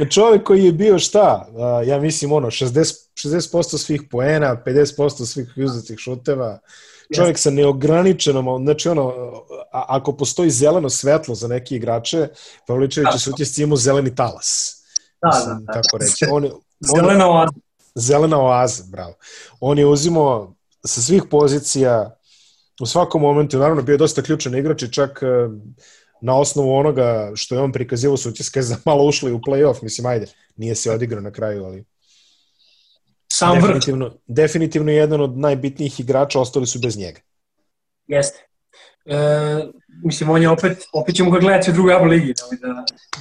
[0.10, 1.48] čovjek koji je bio šta,
[1.86, 6.60] ja mislim ono 60, 60% svih poena, 50% svih uzetih šuteva,
[7.16, 9.14] čovjek sa neograničenom, znači ono,
[9.72, 12.28] a, ako postoji zeleno svetlo za neke igrače,
[12.68, 14.82] Pavličević je sutjesci imao zeleni talas.
[15.22, 15.82] Da, mislim, da, da.
[15.82, 16.26] Tako reći.
[16.32, 17.52] On, on, zelena oaza.
[17.96, 19.14] Zelena oaza, bravo.
[19.60, 20.56] On je uzimao
[20.86, 22.18] sa svih pozicija
[22.82, 25.24] u svakom momentu, naravno bio je dosta ključan igrač i čak
[26.26, 30.06] na osnovu onoga što je on prikazivao su utiske za malo ušli u play-off, mislim,
[30.06, 31.86] ajde, nije se odigrao na kraju, ali
[33.34, 34.16] Sam definitivno, vrh.
[34.28, 37.20] definitivno jedan od najbitnijih igrača, ostali su bez njega.
[38.08, 38.40] Jeste.
[39.06, 39.18] E,
[40.04, 42.34] mislim, on je opet, opet ćemo ga gledati u drugoj abo ligi.
[42.62, 42.68] Da,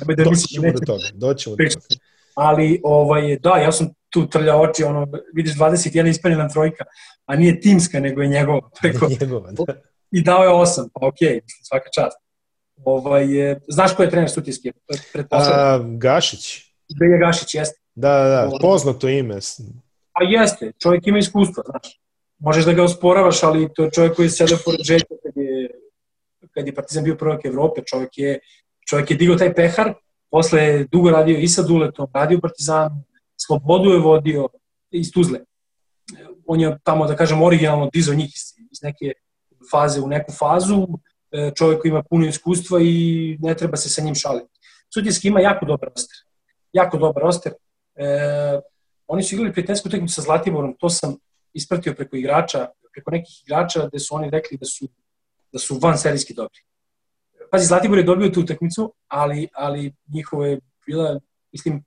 [0.07, 2.01] da, da doći ćemo do toga, doći ćemo do toga.
[2.35, 6.85] Ali, ovaj, da, ja sam tu trlja oči, ono, vidiš 21 ispaljena trojka,
[7.27, 8.71] a nije timska, nego je njegova.
[8.81, 9.75] Preko, njegova, da.
[10.11, 12.24] I dao je 8, pa okej, okay, svaka čast.
[12.85, 13.27] Ovaj,
[13.69, 14.73] znaš ko je trener Sutijski?
[15.13, 15.99] Pretpostavljam.
[15.99, 16.63] Gašić.
[16.99, 17.81] Belja Gašić, jeste.
[17.95, 18.59] Da, da, da, ovaj.
[18.61, 19.39] poznato ime.
[20.13, 22.01] A jeste, čovjek ima iskustva, znaš.
[22.39, 25.71] Možeš da ga osporavaš, ali to je čovjek koji je sedao pored Željka kad je,
[26.51, 28.39] kad je Partizan bio prvak Evrope, čovjek je,
[28.89, 29.95] čovjek je digao taj pehar,
[30.31, 33.05] posle je dugo radio i sa Duletom, radio u Partizanu,
[33.47, 34.49] Slobodu je vodio
[34.91, 35.39] iz Tuzle.
[36.47, 39.13] On je tamo, da kažem, originalno dizao njih iz, iz neke
[39.71, 40.87] faze u neku fazu,
[41.57, 44.61] čovjek koji ima puno iskustva i ne treba se sa njim šaliti.
[44.95, 46.17] Sutjeski ima jako dobar roster.
[46.73, 47.53] jako dobar roster.
[47.95, 48.61] E,
[49.07, 51.17] oni su igrali prijateljsku utakmicu sa Zlatiborom, to sam
[51.53, 54.89] ispratio preko igrača, preko nekih igrača gde su oni rekli da su,
[55.53, 56.61] da su van serijski dobri.
[57.51, 61.21] Pazi, Zlatibor je dobio tu utakmicu, ali, ali njihovo je bila,
[61.53, 61.85] mislim,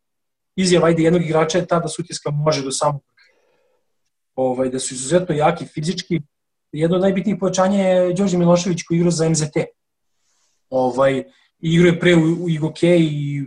[0.56, 3.04] izjava ajde jednog igrača je ta da Sutjeska može do samog
[4.36, 6.22] ovaj, da su izuzetno jaki fizički.
[6.78, 9.56] Jedno od najbitnijih pojačanja je Đorđe Milošević koji igra za MZT.
[10.70, 11.24] Ovaj,
[11.60, 13.44] igra je pre u, u Igoke i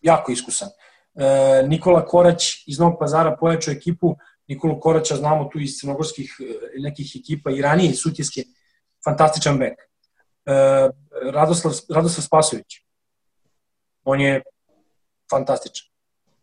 [0.00, 0.68] jako iskusan.
[1.14, 4.16] E, Nikola Korać iz Novog pazara pojačao ekipu,
[4.48, 8.44] Nikolu Koraća znamo tu iz crnogorskih e, nekih ekipa i ranije Sutjeske,
[9.04, 9.76] fantastičan bek.
[9.76, 10.54] E,
[11.32, 12.80] Radoslav, Radoslav Spasović,
[14.04, 14.42] on je
[15.30, 15.88] fantastičan.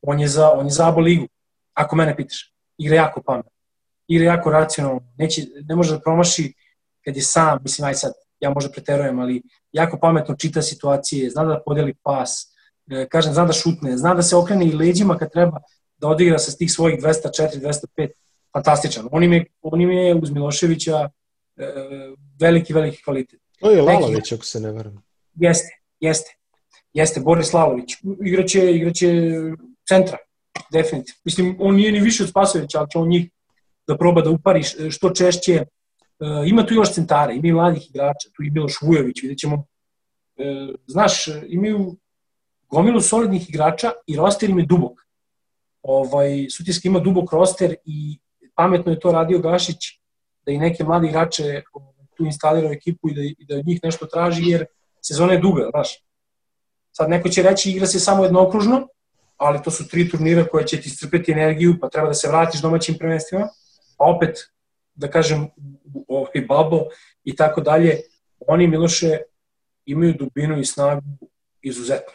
[0.01, 1.27] On je za, on je za abo ligu,
[1.73, 2.53] ako mene pitaš.
[2.77, 3.58] Igra jako pametno.
[4.09, 5.01] Igra jako racionalno.
[5.17, 6.53] Neće, ne može da promaši
[7.05, 9.41] kad je sam, mislim, aj sad, ja možda preterujem, ali
[9.71, 12.55] jako pametno čita situacije, zna da podeli pas,
[12.91, 15.59] e, kažem, zna da šutne, zna da se okrene i leđima kad treba
[15.97, 17.59] da odigra sa tih svojih 204,
[17.97, 18.09] 205,
[18.53, 19.07] fantastičan.
[19.11, 21.09] On im je, on im je uz Miloševića
[21.57, 21.73] e,
[22.39, 23.39] veliki, veliki kvalitet.
[23.59, 25.03] To je Lalović, ako se ne varam.
[25.35, 26.35] Jeste, jeste.
[26.93, 27.91] Jeste, Boris Lalović.
[28.25, 29.07] Igraće, igraće
[29.87, 30.17] centra,
[30.71, 31.19] definitivno.
[31.25, 33.29] Mislim, on nije ni više od Spasovića, ali će on njih
[33.89, 35.53] da proba da upari što češće.
[35.53, 35.65] E,
[36.45, 39.65] ima tu još centara, ima i mladih igrača, tu je Miloš Vujović, vidjet ćemo.
[40.37, 40.43] E,
[40.87, 41.95] znaš, imaju
[42.69, 44.99] gomilu solidnih igrača i roster im je dubok.
[45.81, 48.19] Ovaj, Sutjeska ima dubok roster i
[48.55, 49.89] pametno je to radio Gašić
[50.45, 53.67] da i neke mlade igrače ovaj, tu instalira u ekipu i da, i da od
[53.67, 54.65] njih nešto traži, jer
[55.01, 56.03] sezona je duga, znaš.
[56.91, 58.87] Sad neko će reći igra se samo jednokružno,
[59.37, 62.61] ali to su tri turnira koje će ti strpeti energiju, pa treba da se vratiš
[62.61, 63.47] domaćim prvenstvima,
[63.99, 64.37] pa opet,
[64.95, 65.47] da kažem,
[66.07, 66.85] ovaj babo
[67.23, 67.97] i tako dalje,
[68.47, 69.17] oni Miloše
[69.85, 71.01] imaju dubinu i snagu
[71.61, 72.13] izuzetno.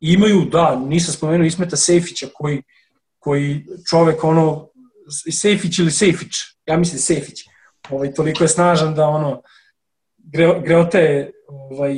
[0.00, 2.62] I imaju, da, nisam spomenuo Ismeta Sejfića koji,
[3.18, 4.68] koji čovek ono,
[5.32, 6.34] Sejfić ili Sejfić,
[6.66, 7.40] ja mislim Sejfić,
[7.90, 9.42] ovaj, toliko je snažan da ono,
[10.16, 11.96] gre, greote, ovaj,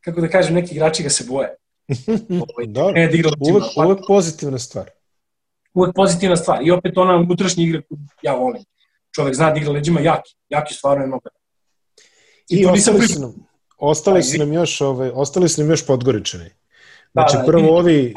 [0.00, 1.48] kako da kažem, neki igrači ga se boje.
[2.48, 4.90] Ovaj, da, ne da uvek, uvek pozitivna stvar.
[5.74, 6.58] Uvek pozitivna stvar.
[6.62, 8.64] I opet ona unutrašnja igra koju ja volim.
[9.14, 10.34] Čovek zna da igra leđima jaki.
[10.48, 11.28] Jaki stvarno je mnogo.
[12.48, 13.34] I, I ostali, su nam,
[13.78, 16.50] ostali su nam još, ovaj, ostali su nam još podgoričani.
[17.12, 18.14] Znači, da, da, prvo ovi...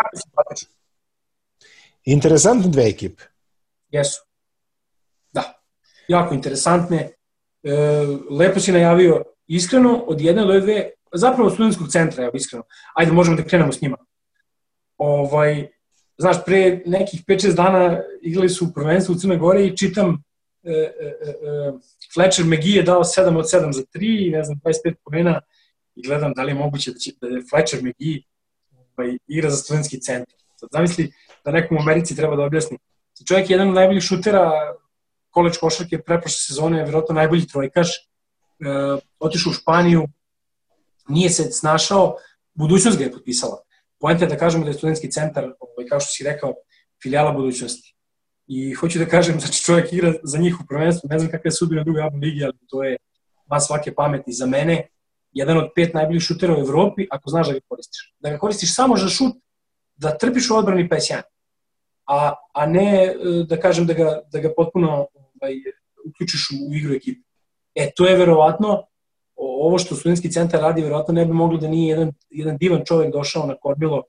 [2.04, 3.24] Interesantne dve ekipe.
[3.90, 4.22] Jesu.
[5.32, 5.64] Da.
[6.08, 7.10] Jako interesantne.
[7.64, 7.72] E,
[8.30, 12.64] lepo si najavio iskreno, od jedne do dve zapravo studentskog centra, evo iskreno.
[12.96, 13.98] Ajde, možemo da krenemo s njima.
[14.98, 15.68] Ovaj,
[16.18, 20.24] znaš, pre nekih 5-6 dana igrali su u prvenstvu u Crnoj Gore i čitam
[20.64, 21.72] e, e, e, e
[22.14, 25.42] Fletcher McGee je dao 7 od 7 za 3 i ne znam, 25 pojena
[25.96, 28.22] i gledam da li je moguće da, će, da je Fletcher McGee
[28.98, 30.36] ovaj, igra za studentski centar.
[30.56, 31.12] Sad zamisli
[31.46, 32.78] da nekom u Americi treba da objasni.
[33.28, 34.52] Čovjek je jedan od najboljih šutera
[35.30, 38.02] koleč košarke preprošle sezone, je vjerojatno najbolji trojkaš, e,
[39.20, 40.08] otišao u Španiju,
[41.08, 42.16] nije se snašao,
[42.54, 43.65] budućnost ga je potpisala.
[44.06, 46.54] Poenta je da kažemo da je studentski centar, ovaj, kao što si rekao,
[47.04, 47.96] filijala budućnosti.
[48.48, 51.52] I hoću da kažem, znači čovjek igra za njih u prvenstvu, ne znam kakve je
[51.52, 52.98] sudbine druge javne ligi, ali to je
[53.50, 54.88] van svake pameti za mene.
[55.32, 58.14] Jedan od pet najboljih šutera u Evropi, ako znaš da ga koristiš.
[58.20, 59.34] Da ga koristiš samo za šut,
[59.96, 61.22] da trpiš u odbrani pa je.
[62.08, 63.16] A, a ne e,
[63.50, 65.54] da kažem da ga, da ga potpuno ovaj,
[66.10, 67.22] uključiš u, u igru ekipe.
[67.76, 68.84] E, to je verovatno
[69.38, 73.12] ovo što studentski centar radi, verovatno ne bi moglo da nije jedan, jedan divan čovek
[73.14, 74.04] došao na Korbilo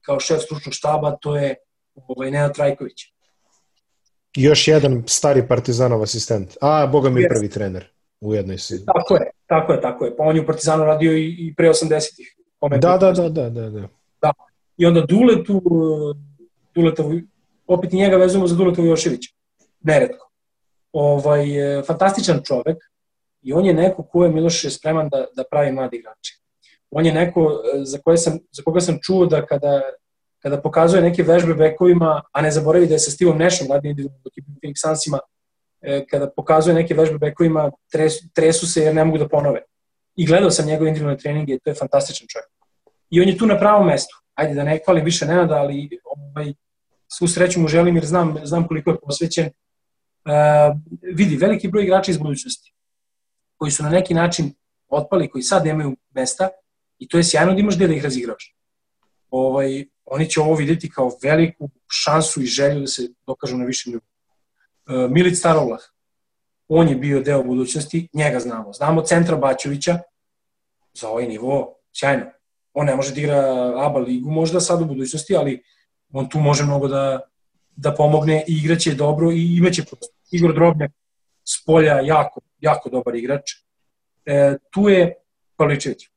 [0.00, 1.54] kao šef stručnog štaba, to je
[1.94, 3.02] ovaj, Nenad Trajković.
[4.36, 6.56] Još jedan stari partizanov asistent.
[6.60, 7.88] A, boga mi prvi trener
[8.20, 8.86] u jednoj si.
[8.86, 10.16] Tako je, tako je, tako je.
[10.16, 12.36] Pa on je u Partizanu radio i, i pre 80-ih.
[12.80, 13.88] Da, da, da, da, da, da.
[14.22, 14.32] da.
[14.76, 15.62] I onda Duletu,
[16.74, 17.20] Duletovu,
[17.66, 19.30] opet i njega vezujemo za Duletovu Joševića.
[19.80, 20.30] Neretko.
[20.92, 21.46] Ovaj,
[21.86, 22.76] fantastičan čovek,
[23.42, 26.34] I on je neko ko je Miloš spreman da, da pravi mladi igrače.
[26.90, 29.80] On je neko e, za, koje sam, za koga sam čuo da kada,
[30.42, 34.22] kada pokazuje neke vežbe bekovima, a ne zaboravi da je sa Stivom Nešom, mladi individualno
[34.24, 35.18] dok je Phoenix Sunsima,
[35.80, 39.62] e, kada pokazuje neke vežbe bekovima, tresu, tresu se jer ne mogu da ponove.
[40.16, 42.50] I gledao sam njegove individualne treninge, to je fantastičan čovjek.
[43.10, 44.16] I on je tu na pravom mestu.
[44.34, 46.52] Ajde da ne hvalim više Nenada, ali ovaj,
[47.08, 49.50] svu sreću mu želim jer znam, znam koliko je posvećen.
[50.24, 50.76] Uh,
[51.14, 52.72] vidi, veliki broj igrača iz budućnosti
[53.60, 54.54] koji su na neki način
[54.88, 56.48] otpali, koji sad nemaju mesta
[56.98, 58.56] i to je sjajno da imaš gde da ih razigraš.
[59.30, 63.92] Ovaj, oni će ovo videti kao veliku šansu i želju da se dokažu na višem
[63.92, 64.06] nivou.
[65.04, 65.80] E, Milic Starovlah,
[66.68, 68.72] on je bio deo budućnosti, njega znamo.
[68.72, 69.98] Znamo Centra Baćovića
[70.94, 72.26] za ovaj nivo, sjajno.
[72.72, 73.38] On ne može da igra
[73.86, 75.62] ABA ligu možda sad u budućnosti, ali
[76.12, 77.20] on tu može mnogo da,
[77.76, 80.16] da pomogne i igraće dobro i imaće prostor.
[80.32, 80.92] Igor Drobnjak
[81.44, 83.50] s polja jako, jako dobar igrač.
[84.26, 85.14] E, tu je
[85.56, 86.08] Pavličević.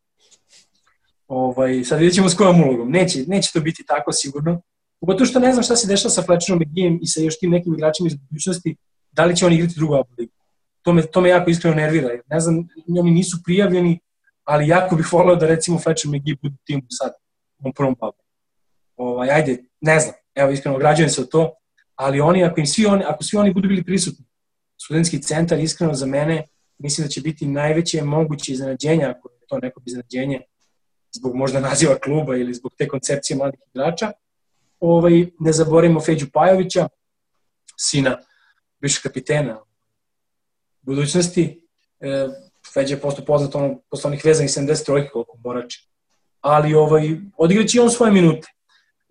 [1.28, 2.92] Ovaj, sad vidjet ćemo s kojom ulogom.
[2.92, 4.62] Neće, neće to biti tako sigurno.
[5.00, 7.74] Pogotovo što ne znam šta se dešava sa Fletcherom McGeeom i sa još tim nekim
[7.74, 8.76] igračima iz budućnosti,
[9.12, 10.32] da li će on igrati drugu Abu ligu.
[10.82, 12.10] To me, to me jako iskreno nervira.
[12.30, 12.68] Ne znam,
[13.00, 14.00] oni nisu prijavljeni,
[14.44, 17.14] ali jako bih voleo da recimo Fletcher McGee bude timu sad
[17.66, 18.18] u prvom babu.
[18.96, 21.54] Ovaj, ajde, ne znam, evo iskreno građujem se od to,
[21.96, 24.26] ali oni, ako, im svi oni, ako svi oni budu bili prisutni,
[24.86, 29.58] studentski centar iskreno za mene mislim da će biti najveće moguće iznenađenja, ako je to
[29.58, 30.42] neko iznenađenje,
[31.12, 34.12] zbog možda naziva kluba ili zbog te koncepcije mladih igrača.
[34.80, 36.88] Ovaj, ne zaboravimo Feđu Pajovića,
[37.78, 38.18] sina
[38.80, 39.60] više kapitena
[40.82, 41.68] budućnosti.
[42.00, 42.28] E,
[42.74, 45.80] Feđa je posto poznat ono, posle onih vezanih 70 trojke koliko borače.
[46.42, 48.48] Ali ovaj, odigraće on svoje minute.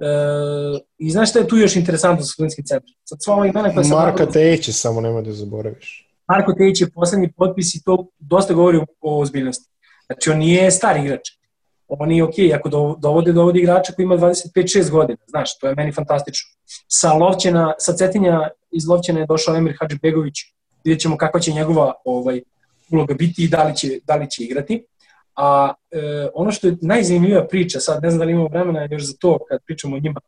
[0.03, 2.95] E, I znaš šta je tu još interesantno sa studentskim centrom?
[3.05, 3.99] Sad sva ova imena koja sam...
[3.99, 6.09] Marka Tejić samo nema da zaboraviš.
[6.29, 9.71] Marko Tejić je poslednji potpis i to dosta govori o ozbiljnosti.
[10.07, 11.21] Znači, on nije star igrač.
[11.89, 15.19] On je okej, okay, ako dovode, dovode igrača koji ima 25-6 godina.
[15.27, 16.51] Znaš, to je meni fantastično.
[16.89, 20.35] Sa Lovćena, sa Cetinja iz Lovćena je došao Emir Hadžibegović.
[20.85, 22.43] Vidjet ćemo kakva će njegova ovaj,
[22.93, 24.85] uloga biti i da li će, da li će igrati.
[25.37, 29.03] A e, ono što je najzanimljivija priča, sad ne znam da li imamo vremena još
[29.03, 30.21] za to kad pričamo o njima,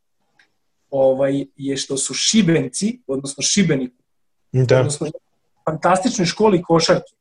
[0.91, 4.03] ovaj, je što su Šibenci, odnosno Šibeniku,
[4.53, 4.79] da.
[4.79, 5.07] odnosno
[5.65, 7.13] fantastičnoj školi košarke,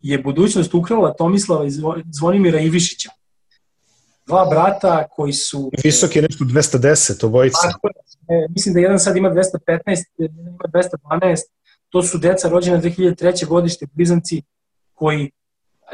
[0.00, 1.70] je budućnost ukrala Tomislava i
[2.12, 3.10] Zvonimira Ivišića.
[4.26, 5.70] Dva brata koji su...
[5.84, 7.58] Visok je nešto 210, obojica.
[7.62, 7.88] Tako,
[8.28, 9.48] e, mislim da jedan sad ima 215,
[10.18, 10.82] jedan ima
[11.20, 11.36] 212.
[11.88, 13.46] To su deca rođena 2003.
[13.46, 14.42] godište, blizanci
[14.94, 15.30] koji,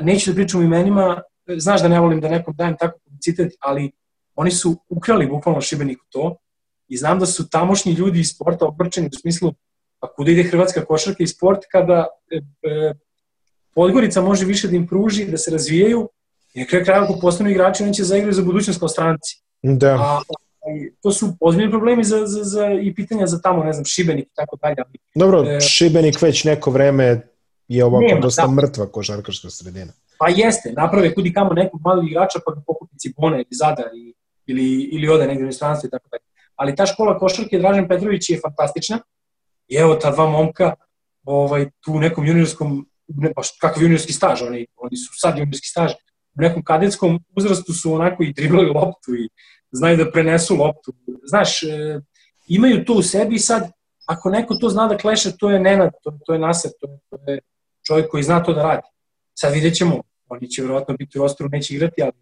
[0.01, 1.23] neću da pričam imenima,
[1.57, 3.91] znaš da ne volim da nekom dajem tako publicitet, ali
[4.35, 6.37] oni su ukrali bukvalno Šibeniku to
[6.89, 9.53] i znam da su tamošnji ljudi iz sporta obrčeni u smislu
[10.01, 12.95] pa kuda ide hrvatska košarka i sport kada e, e,
[13.75, 16.09] Podgorica može više da im pruži, da se razvijaju
[16.55, 19.43] i na kraju kraja ako postanu igrači, oni će zaigrati za budućnost kao stranci.
[19.63, 19.95] Da.
[19.95, 20.21] A,
[21.03, 24.35] to su ozbiljni problemi za, za, za, i pitanja za tamo, ne znam, Šibenik i
[24.35, 24.77] tako dalje.
[25.15, 27.21] Dobro, e, Šibenik već neko vreme
[27.77, 28.53] je ovako nema, dosta da.
[28.53, 29.93] mrtva košarkaška sredina.
[30.19, 34.15] Pa jeste, naprave kudi kamo nekog malog igrača pa ga pokupi Cibona ili Zadar ili,
[34.47, 36.23] ili, ili ode negde u inostranstvo i tako dalje.
[36.57, 38.99] Ali ta škola košarke Dražen Petrović je fantastična
[39.69, 40.75] i evo ta dva momka
[41.25, 45.69] ovaj, tu u nekom juniorskom, ne, pa kakav juniorski staž, oni, oni su sad juniorski
[45.69, 45.93] staž,
[46.39, 49.29] u nekom kadetskom uzrastu su onako i driblali loptu i
[49.73, 50.93] znaju da prenesu loptu.
[51.25, 52.01] Znaš, e,
[52.49, 53.71] imaju to u sebi i sad,
[54.07, 57.33] ako neko to zna da kleše, to je Nenad, to, to je Nasar, to, to
[57.33, 57.41] je
[57.87, 58.87] čovjek koji zna to da radi.
[59.35, 62.13] Sad vidjet ćemo, oni će vjerojatno biti u rosteru, neće igrati, ali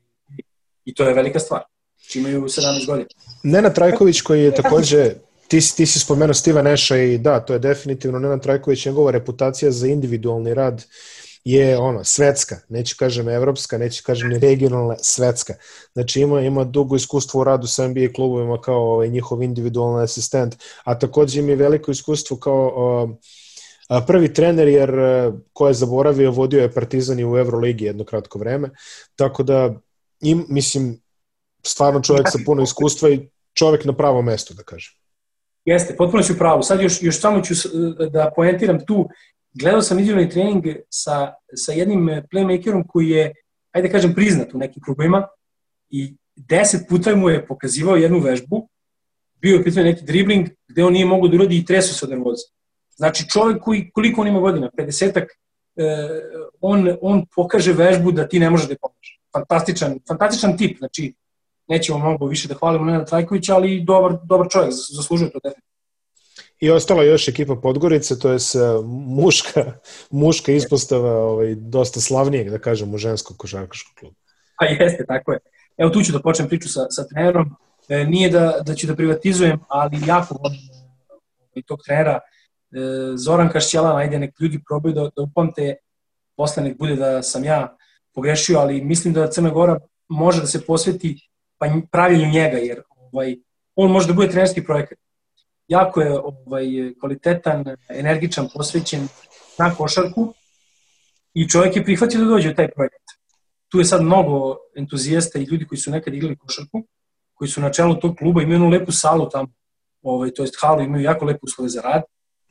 [0.84, 1.62] i to je velika stvar.
[2.11, 3.08] Či znači, imaju 17 godina.
[3.42, 5.14] Nena Trajković koji je takođe,
[5.48, 9.70] ti, ti si spomenuo Stiva Neša i da, to je definitivno Nena Trajković, njegova reputacija
[9.70, 10.84] za individualni rad
[11.44, 15.54] je ono svetska, neću kažem evropska, neću kažem ni regionalna, svetska.
[15.92, 20.56] Znači ima ima dugo iskustvo u radu sa NBA klubovima kao ovaj njihov individualni asistent,
[20.84, 23.16] a takođe ima i veliko iskustvo kao uh,
[24.07, 28.38] prvi trener, jer e, ko je zaboravio, vodio je Partizan i u Euroligi jedno kratko
[28.38, 28.70] vreme,
[29.16, 29.74] tako da
[30.20, 31.01] im, mislim,
[31.66, 34.93] stvarno čovjek sa puno iskustva i čovjek na pravo mesto, da kažem.
[35.64, 36.62] Jeste, potpuno ću pravo.
[36.62, 37.55] Sad još, još samo ću
[38.11, 39.09] da poentiram tu.
[39.53, 43.32] Gledao sam individualni trening sa, sa jednim playmakerom koji je,
[43.72, 45.26] ajde da kažem, priznat u nekim klubima
[45.91, 48.68] i deset puta mu je pokazivao jednu vežbu,
[49.41, 52.11] bio je pitanje neki dribling gde on nije mogo da uradi i tresu se od
[52.11, 52.45] nervoza.
[53.01, 55.26] Znači čovjek koji, koliko on ima godina, 50-ak,
[55.76, 56.09] eh,
[56.61, 58.78] on, on pokaže vežbu da ti ne može da je.
[59.32, 61.14] Fantastičan, fantastičan tip, znači
[61.68, 65.70] nećemo mnogo više da hvalimo Nenad Trajkovića, ali dobar, dobar čovjek, zaslužuje to definitivno.
[66.61, 68.38] I ostala još ekipa Podgorice, to je
[68.84, 69.72] muška,
[70.11, 74.16] muška ispostava ovaj, dosta slavnijeg, da kažem, u ženskog košarkaškog klubu.
[74.59, 75.38] Pa jeste, tako je.
[75.78, 77.57] Evo tu ću da počnem priču sa, sa trenerom.
[77.88, 80.61] E, nije da, da ću da privatizujem, ali jako volim
[81.09, 82.18] ovaj, tog trenera.
[82.18, 82.39] E,
[83.16, 85.74] Zoran Kašćelan, ajde nek ljudi probaju da, da upamte,
[86.36, 87.76] posle nek bude da sam ja
[88.14, 93.36] pogrešio, ali mislim da Crna Gora može da se posveti pa pravljenju njega, jer ovaj,
[93.74, 94.98] on može da bude trenerski projekat.
[95.68, 96.66] Jako je ovaj,
[97.00, 99.08] kvalitetan, energičan, posvećen
[99.58, 100.34] na košarku
[101.34, 103.02] i čovjek je prihvatio da dođe u taj projekat.
[103.68, 106.82] Tu je sad mnogo entuzijasta i ljudi koji su nekad igrali košarku,
[107.34, 109.48] koji su na čelu tog kluba, imaju jednu lepu salu tamo,
[110.02, 112.02] ovaj, to jest halu, imaju jako lepe uslove za rad,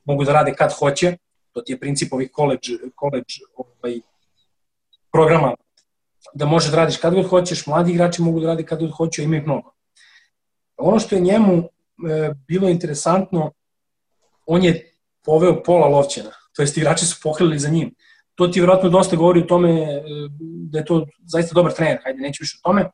[0.09, 1.17] mogu da rade kad hoće,
[1.51, 3.99] to ti je princip ovih college, college ovaj,
[5.11, 5.55] programa,
[6.33, 9.23] da možeš da radiš kad god hoćeš, mladi igrači mogu da rade kad god hoće,
[9.23, 9.73] ima ih mnogo.
[10.77, 11.63] Ono što je njemu
[12.47, 13.51] bilo je interesantno,
[14.45, 14.95] on je
[15.25, 17.95] poveo pola lovćena, to jest igrači su pokrili za njim.
[18.35, 20.01] To ti vjerojatno dosta govori o tome e,
[20.71, 22.89] da je to zaista dobar trener, hajde, neću više o tome.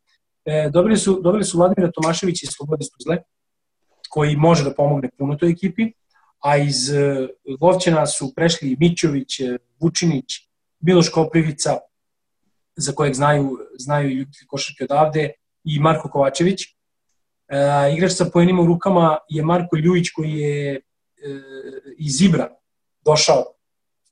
[0.46, 3.18] E, dobili, su, dobili su Vladimira Tomaševića iz Slobode Stuzle,
[4.10, 5.92] koji može da pomogne puno toj ekipi,
[6.46, 7.28] a iz e,
[7.62, 10.26] Lovćena su prešli Mićović, e, Vučinić,
[10.80, 11.78] Miloš Koprivica,
[12.76, 15.32] za kojeg znaju, znaju ljubitelji košarke odavde,
[15.64, 16.62] i Marko Kovačević.
[16.62, 17.58] E,
[17.98, 20.82] igrač sa pojenima u rukama je Marko Ljujić koji je e,
[21.98, 22.50] iz Ibra
[23.06, 23.44] došao.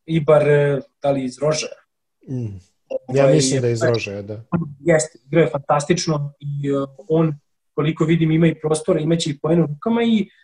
[0.06, 1.78] Ibar, e, da li iz Rožaja?
[2.30, 2.58] Mm.
[3.16, 4.44] Ja ovaj, mislim da je iz Rožaja, da.
[4.80, 6.72] Jeste, igra je fantastično i
[7.10, 7.34] on,
[7.74, 10.43] koliko vidim, ima i prostora, imaće i pojene u rukama i uh,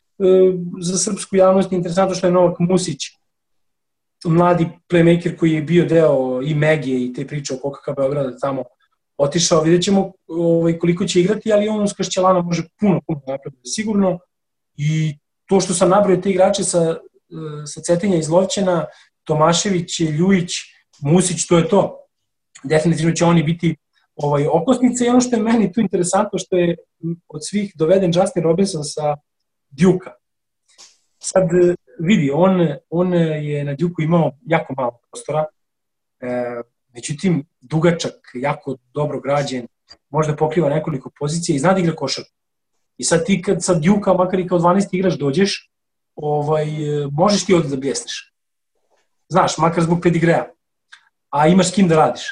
[0.82, 2.98] za srpsku javnost je interesantno što je Novak Musić,
[4.26, 8.64] mladi playmaker koji je bio deo i Megije i te priče o KKK Beograda tamo
[9.18, 13.70] otišao, vidjet ćemo ovaj, koliko će igrati, ali on uz Kašćelana može puno, puno napraviti,
[13.70, 14.20] sigurno.
[14.78, 16.96] I to što sam nabrao te igrače sa,
[17.66, 18.86] sa Cetinja iz Lovćena,
[19.24, 20.52] Tomašević, Ljujić,
[21.02, 22.06] Musić, to je to.
[22.64, 23.76] Definitivno će oni biti
[24.16, 26.76] ovaj, okosnice i ono što je meni tu interesantno, što je
[27.28, 29.16] od svih doveden Justin Robinson sa
[29.70, 30.14] Duke-a.
[31.20, 31.50] Sad
[32.00, 35.46] vidi, on, on je na Duke-u imao jako malo prostora,
[36.20, 36.62] e,
[36.94, 39.68] međutim, dugačak, jako dobro građen,
[40.10, 42.24] možda pokriva nekoliko pozicija i zna da igra košar.
[42.98, 45.72] I sad ti kad sa Duke-a, makar i kao 12 igrač dođeš,
[46.16, 46.68] ovaj,
[47.12, 48.34] možeš ti ovde da bljesneš.
[49.30, 50.52] Znaš, makar zbog pedigreja.
[51.30, 52.24] A imaš s kim da radiš.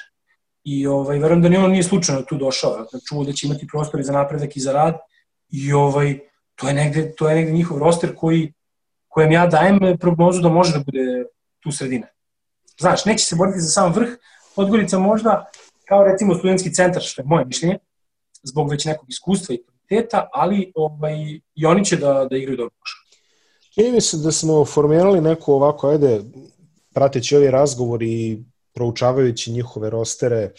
[0.63, 2.87] I ovaj, verujem da ni on nije slučajno tu došao.
[3.09, 4.97] Čuo da će imati prostor za napredak i za rad.
[5.49, 6.19] I ovaj,
[6.57, 8.53] to je negde, to je negde njihov roster koji,
[9.07, 11.25] kojem ja dajem prognozu da može da bude
[11.59, 12.07] tu sredina.
[12.79, 14.09] Znaš, neće se boriti za sam vrh,
[14.55, 15.45] Podgorica možda
[15.85, 17.77] kao recimo studentski centar, što je moje mišljenje,
[18.43, 22.75] zbog već nekog iskustva i kvaliteta, ali ovaj, i oni će da, da igraju dobro
[22.79, 23.07] košarku.
[23.73, 26.21] Čini mi se da smo formirali neku ovako, ajde,
[26.93, 28.43] prateći ovi razgovor i
[28.77, 30.51] proučavajući njihove rostere,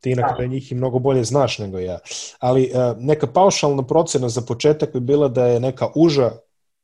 [0.00, 0.52] ti inakve da.
[0.52, 1.98] njih i mnogo bolje znaš nego ja.
[2.38, 6.30] Ali e, neka paušalna procena za početak bi bila da je neka uža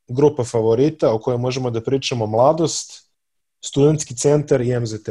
[0.09, 3.13] grupa favorita o kojoj možemo da pričamo mladost,
[3.65, 5.09] studentski centar i MZT.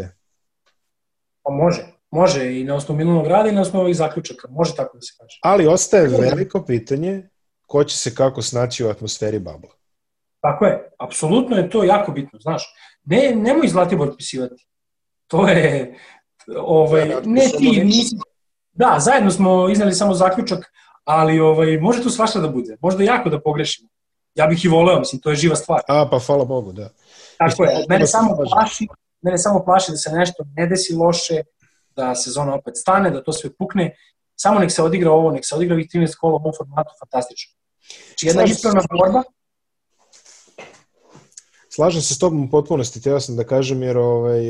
[1.44, 4.98] Pa može, može i na osnovu minulog rada i na osnovu ovih zaključaka, može tako
[4.98, 5.40] da se kaže.
[5.42, 7.30] Ali ostaje veliko pitanje
[7.66, 9.72] ko će se kako snaći u atmosferi babla.
[10.42, 12.74] Tako je, apsolutno je to jako bitno, znaš.
[13.06, 14.68] Ne, nemoj Zlatibor pisivati.
[15.28, 15.96] To je,
[16.58, 18.16] ovaj, ne ti, nisi,
[18.74, 20.60] da, zajedno smo iznali samo zaključak,
[21.04, 23.90] ali ovaj, može tu svašta da bude, možda jako da pogrešimo.
[24.36, 25.82] Ja bih i voleo, mislim, to je živa stvar.
[25.88, 26.90] A, pa hvala Bogu, da.
[27.38, 28.88] Tako je, mene samo plaši,
[29.22, 31.42] mene samo plaši da se nešto ne desi loše,
[31.96, 33.96] da sezona opet stane, da to sve pukne.
[34.36, 37.56] Samo nek se odigra ovo, nek se odigra ovih 13 kola u ovom formatu, fantastično.
[38.08, 39.24] Znači jedna ispravna borba.
[41.70, 44.42] Slažem se s tobom u potpunosti, teo sam da kažem, jer ovaj,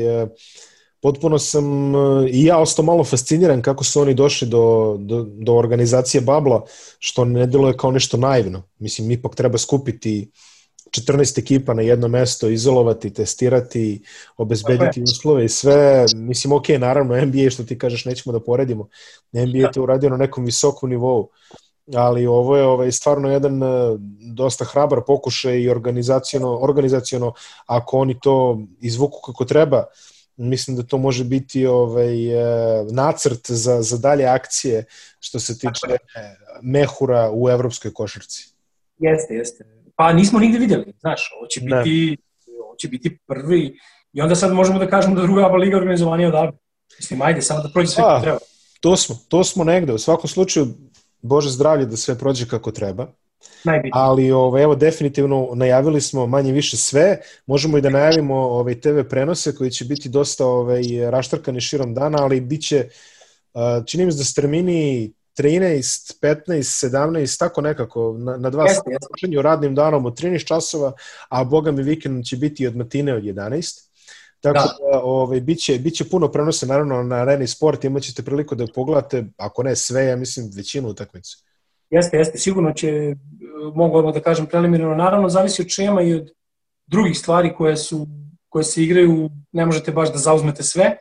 [1.02, 5.54] potpuno sam e, i ja ostao malo fasciniran kako su oni došli do, do, do
[5.54, 6.64] organizacije Babla,
[6.98, 8.62] što ne deluje kao nešto naivno.
[8.78, 10.30] Mislim, ipak treba skupiti
[10.90, 14.02] 14 ekipa na jedno mesto, izolovati, testirati,
[14.36, 16.06] obezbediti uslove i sve.
[16.14, 18.88] Mislim, ok, naravno, NBA, što ti kažeš, nećemo da poredimo.
[19.32, 21.28] NBA je to uradio na nekom visokom nivou,
[21.94, 23.66] ali ovo je ovaj, stvarno jedan e,
[24.34, 27.32] dosta hrabar pokušaj i organizacijono, organizacijono
[27.66, 29.84] ako oni to izvuku kako treba,
[30.38, 34.84] mislim da to može biti ovaj, e, nacrt za, za dalje akcije
[35.20, 35.96] što se tiče
[36.62, 38.48] mehura u evropskoj košarci.
[38.98, 42.16] Jeste, jeste pa nismo nigde videli, znaš, ovo će biti,
[42.64, 43.78] ovo će biti prvi,
[44.12, 46.58] i onda sad možemo da kažemo da druga liga organizovanija odavde.
[46.98, 48.38] Mislim, ajde, samo da prođe sve kako pa, treba.
[48.80, 49.92] To smo, to smo negde.
[49.92, 50.66] U svakom slučaju,
[51.22, 53.06] Bože zdravlje da sve prođe kako treba.
[53.64, 53.92] Najbitnije.
[53.94, 57.18] Ali ovo, evo definitivno najavili smo manje više sve.
[57.46, 62.18] Možemo i da najavimo ovaj TV prenose koji će biti dosta ovaj raštrkani širom dana,
[62.22, 62.88] ali biće
[63.86, 68.90] čini mi se da se termini 13, 15, 17, tako nekako, na, na dva jeste,
[68.90, 69.42] jeste.
[69.42, 70.92] radnim danom od 13 časova,
[71.28, 73.88] a boga mi vikend će biti od matine od 11.
[74.40, 78.54] Tako da, da ovaj, biće, biće puno prenose naravno na Areni Sport, imat ćete priliku
[78.54, 81.36] da pogledate, ako ne sve, ja mislim većinu utakmice.
[81.90, 83.16] Jeste, jeste, sigurno će,
[83.74, 86.30] mogu odmah da kažem preliminarno, naravno zavisi od čema i od
[86.86, 88.06] drugih stvari koje su
[88.48, 90.96] koje se igraju, ne možete baš da zauzmete sve,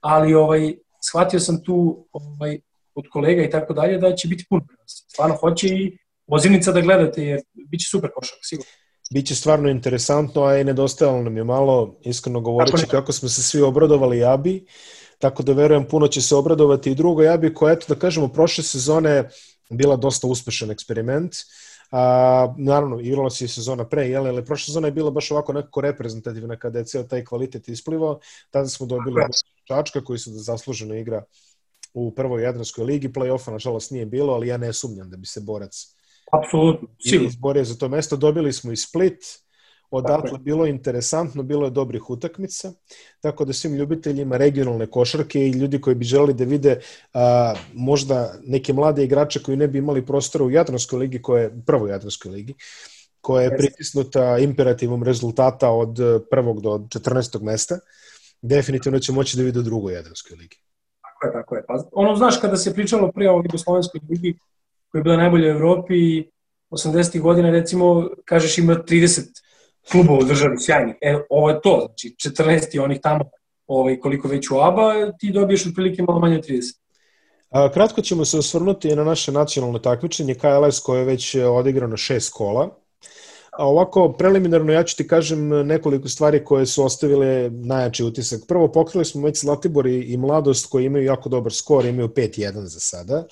[0.00, 0.74] ali ovaj
[1.10, 2.60] shvatio sam tu ovaj
[2.94, 5.04] od kolega i tako dalje, da će biti puno prenosa.
[5.08, 8.70] Stvarno hoće i vozilnica da gledate, jer bit će super košak, sigurno.
[9.14, 13.62] Biće stvarno interesantno, a i nedostajalo nam je malo, iskreno govoreći, kako smo se svi
[13.62, 14.66] obradovali Jabi,
[15.18, 18.64] tako da verujem puno će se obradovati i drugo Jabi, koja, eto da kažemo, prošle
[18.64, 19.28] sezone
[19.70, 21.34] bila dosta uspešan eksperiment,
[21.90, 25.52] A, naravno, igrala se i sezona pre, jel, ali prošla sezona je bila baš ovako
[25.52, 28.20] nekako reprezentativna kada je ceo taj kvalitet isplivao.
[28.50, 29.22] Tada smo dobili
[29.64, 31.22] Čačka koji se zasluženo igra
[31.94, 33.08] u prvoj Jadranskoj ligi.
[33.08, 35.94] Play-offa, nažalost, nije bilo, ali ja ne sumnjam da bi se borac
[36.32, 37.28] Apsolutno, sigurno.
[37.28, 38.16] izborio za to mesto.
[38.16, 39.24] Dobili smo i Split,
[39.90, 42.72] odatle bilo je interesantno, bilo je dobrih utakmica,
[43.20, 46.80] tako da svim ljubiteljima regionalne košarke i ljudi koji bi želeli da vide
[47.14, 51.62] a, možda neke mlade igrače koji ne bi imali prostora u Jadranskoj ligi, koja je
[51.66, 52.54] prvoj Jadranskoj ligi,
[53.20, 55.98] koja je pritisnuta imperativom rezultata od
[56.30, 57.42] prvog do 14.
[57.42, 57.78] mesta,
[58.42, 60.56] definitivno će moći da vide u drugoj Jadranskoj ligi.
[61.02, 61.64] Tako je, tako je.
[61.66, 64.38] Pa, ono, znaš, kada se pričalo prije o Jugoslovenskoj ligi,
[64.88, 66.24] koja je bila najbolja u Evropi,
[66.70, 67.20] 80.
[67.20, 69.47] godina, recimo, kažeš ima 30
[69.92, 70.94] klubova u državi sjajnih.
[71.00, 73.24] E, ovo je to, znači 14 onih tamo
[73.66, 76.78] ovaj, koliko već u ABA, ti dobiješ otprilike malo manje od 30.
[77.50, 82.32] A, kratko ćemo se osvrnuti na naše nacionalno takmičenje KLS koje je već odigrano šest
[82.32, 82.78] kola.
[83.58, 88.40] A ovako, preliminarno ja ću ti kažem nekoliko stvari koje su ostavile najjači utisak.
[88.48, 92.64] Prvo, pokrili smo već Zlatibor i, i Mladost koji imaju jako dobar skor, imaju 5-1
[92.64, 93.24] za sada.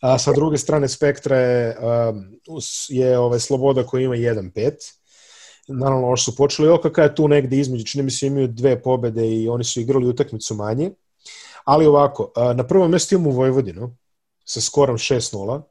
[0.00, 1.76] A sa druge strane spektra je,
[2.88, 4.95] je ovaj, Sloboda koji ima 1-5
[5.68, 9.28] naravno ovo su počeli, OKK je tu negde između, čini mi se imaju dve pobede
[9.28, 10.90] i oni su igrali utakmicu manje,
[11.64, 13.96] ali ovako, na prvom mjestu imamo Vojvodinu
[14.44, 15.62] sa skorom 6-0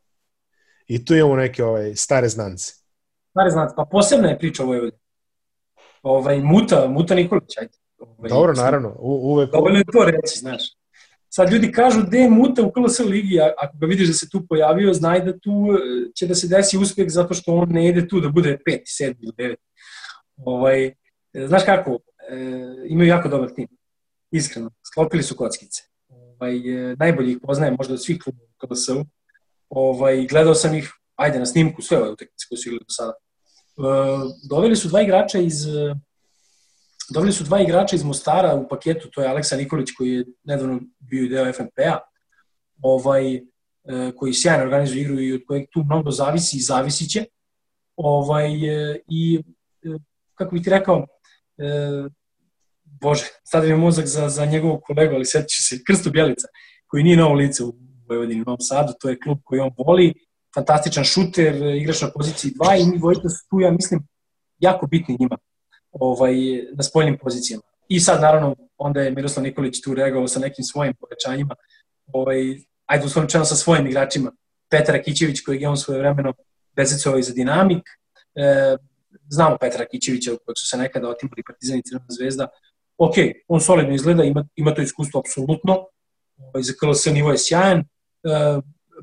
[0.87, 2.73] i tu imamo neke ovaj, stare znance.
[3.29, 4.99] Stare znance, pa posebna je priča o Vojvodini.
[6.03, 7.73] Ovaj, Muta, Muta Nikolić, ajde.
[7.99, 9.51] Ovaj, Dobro, naravno, u, uvek.
[9.51, 10.61] Dovoljno je to reći, znaš.
[11.29, 14.29] Sad ljudi kažu gde je Muta u KLS ligi, a ako ga vidiš da se
[14.29, 17.87] tu pojavio, znaj da tu e, će da se desi uspeh zato što on ne
[17.89, 19.55] ide tu da bude 5, 7 ili 9
[20.37, 20.93] Ovaj,
[21.47, 22.37] znaš kako, e,
[22.87, 23.67] imaju jako dobar tim,
[24.31, 25.81] iskreno, sklopili su kockice.
[26.09, 29.05] Ovaj, e, najbolji ih poznaje možda od svih klubova u KBS-u.
[29.69, 33.13] Ovaj, gledao sam ih, ajde, na snimku, sve ove utakmice koje su igrali do sada.
[33.13, 33.21] E,
[34.49, 35.65] doveli su dva igrača iz
[37.09, 40.79] Doveli su dva igrača iz Mostara u paketu, to je Aleksa Nikolić koji je nedavno
[40.99, 41.99] bio deo FNP-a,
[42.81, 43.41] ovaj, e,
[44.15, 47.25] koji sjajno organizuje igru i od kojeg tu mnogo zavisi i zavisit će.
[47.95, 49.43] Ovaj, e, I
[50.35, 51.05] kako bih ti rekao,
[51.57, 51.65] e,
[52.83, 56.47] bože, sad mi je mozak za, za njegovog kolegu, ali setit ću se, Krsto Bjelica,
[56.87, 57.73] koji nije novo lice u
[58.09, 60.13] Vojvodini, u Novom Sadu, to je klub koji on voli,
[60.55, 64.07] fantastičan šuter, igrač na poziciji 2 i mi Vojta su tu, ja mislim,
[64.59, 65.37] jako bitni njima
[65.91, 66.35] ovaj,
[66.73, 67.63] na spoljnim pozicijama.
[67.87, 71.55] I sad, naravno, onda je Miroslav Nikolić tu reagovao sa nekim svojim povećanjima,
[72.13, 72.37] ovaj,
[72.85, 74.31] ajde uslovno čeno sa svojim igračima,
[74.69, 76.33] Petar Kićević, kojeg je on svoje vremeno
[76.75, 77.83] bezecovao i za dinamik,
[78.35, 78.77] e,
[79.29, 82.47] znamo Petra Kićevića kojeg su se nekada otimali Partizan i Crvena zvezda,
[82.97, 83.15] ok,
[83.47, 85.85] on solidno izgleda, ima, ima to iskustvo apsolutno,
[86.37, 87.85] ovaj, za KLS nivo je sjajan, e,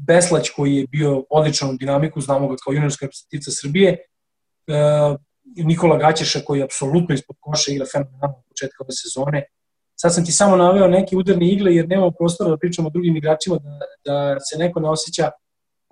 [0.01, 3.97] Beslać koji je bio odličan u dinamiku, znamo ga kao juniorska reprezentativca Srbije, e,
[5.57, 9.45] Nikola Gaćeša koji je apsolutno ispod koša igra fenomenalno od početka ove sezone.
[10.01, 13.17] Sad sam ti samo naveo neke udarne igle jer nemamo prostora da pričamo o drugim
[13.17, 15.31] igračima, da, da se neko ne osjeća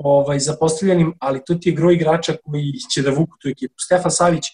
[0.02, 3.74] ovaj, zapostavljenim, ali to ti je groj igrača koji će da vuku tu ekipu.
[3.78, 4.44] Stefan Savić,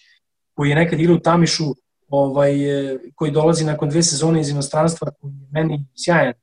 [0.53, 1.63] koji je nekad igrao u Tamišu,
[2.07, 2.53] ovaj,
[3.15, 6.33] koji dolazi nakon dve sezone iz inostranstva, koji je meni sjajan,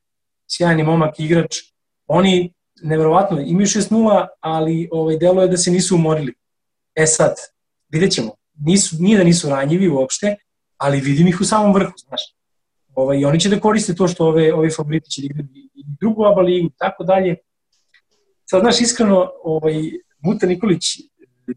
[0.47, 1.57] sjajni momak igrač,
[2.07, 6.33] oni nevjerovatno imaju 6-0, ali ovaj, delo je da se nisu umorili.
[6.95, 7.35] E sad,
[7.89, 8.31] vidjet ćemo.
[8.53, 10.35] Nisu, nije da nisu ranjivi uopšte,
[10.77, 12.21] ali vidim ih u samom vrhu, znaš.
[12.95, 16.25] Ovaj, oni će da koriste to što ove, ove favoriti će da igrati i drugu
[16.25, 17.35] aba ligu, tako dalje
[18.45, 19.73] sad, znaš, iskreno, ovaj,
[20.19, 20.83] Muta Nikolić,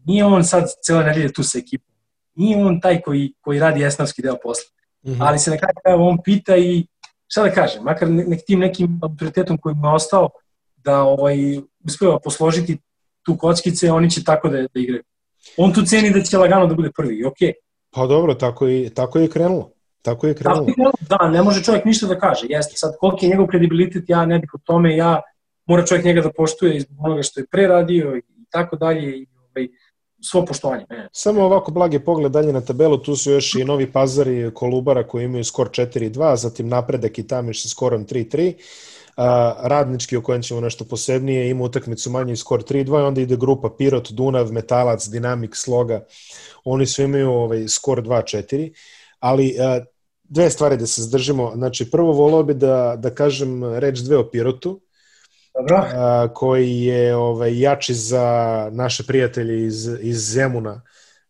[0.05, 1.93] nije on sad cela nedelja tu sa ekipom.
[2.35, 4.69] Nije on taj koji, koji radi esnavski deo posla.
[5.05, 5.17] Mm -hmm.
[5.19, 6.85] Ali se na kraju on pita i
[7.27, 10.29] šta da kažem, makar nek tim nekim autoritetom koji mu je ostao,
[10.77, 11.37] da ovaj,
[11.85, 12.77] uspeva posložiti
[13.25, 15.03] tu kockice, oni će tako da, da igraju.
[15.57, 17.37] On tu ceni da će lagano da bude prvi, ok.
[17.91, 19.71] Pa dobro, tako i, tako je krenulo.
[20.01, 20.65] Tako je krenulo.
[20.65, 22.45] Tako je, da, ne može čovjek ništa da kaže.
[22.49, 25.21] Jeste, sad koliki je njegov kredibilitet, ja ne bih o tome, ja
[25.69, 29.67] mora čovjek njega da poštuje iz onoga što je preradio i tako dalje i ovaj,
[30.21, 30.85] svo poštovanje.
[30.89, 31.09] Ne.
[31.11, 35.07] Samo ovako blage pogled dalje na tabelu, tu su još i Novi Pazar i Kolubara
[35.07, 38.53] koji imaju skor 4-2, zatim Napredak i Tamiš sa skorom 3-3,
[39.63, 43.69] radnički o kojem ćemo nešto posebnije, ima utakmicu manji skor 3-2 i onda ide grupa
[43.77, 46.03] Pirot, Dunav, Metalac, Dinamik, Sloga,
[46.63, 48.73] oni su imaju ovaj, skor 2-4,
[49.19, 49.79] ali a,
[50.23, 54.29] dve stvari da se zdržimo, znači prvo volao bi da, da kažem reč dve o
[54.29, 54.79] Pirotu,
[55.59, 55.85] Dobro.
[55.95, 60.81] A, koji je ovaj, jači za naše prijatelje iz, iz Zemuna,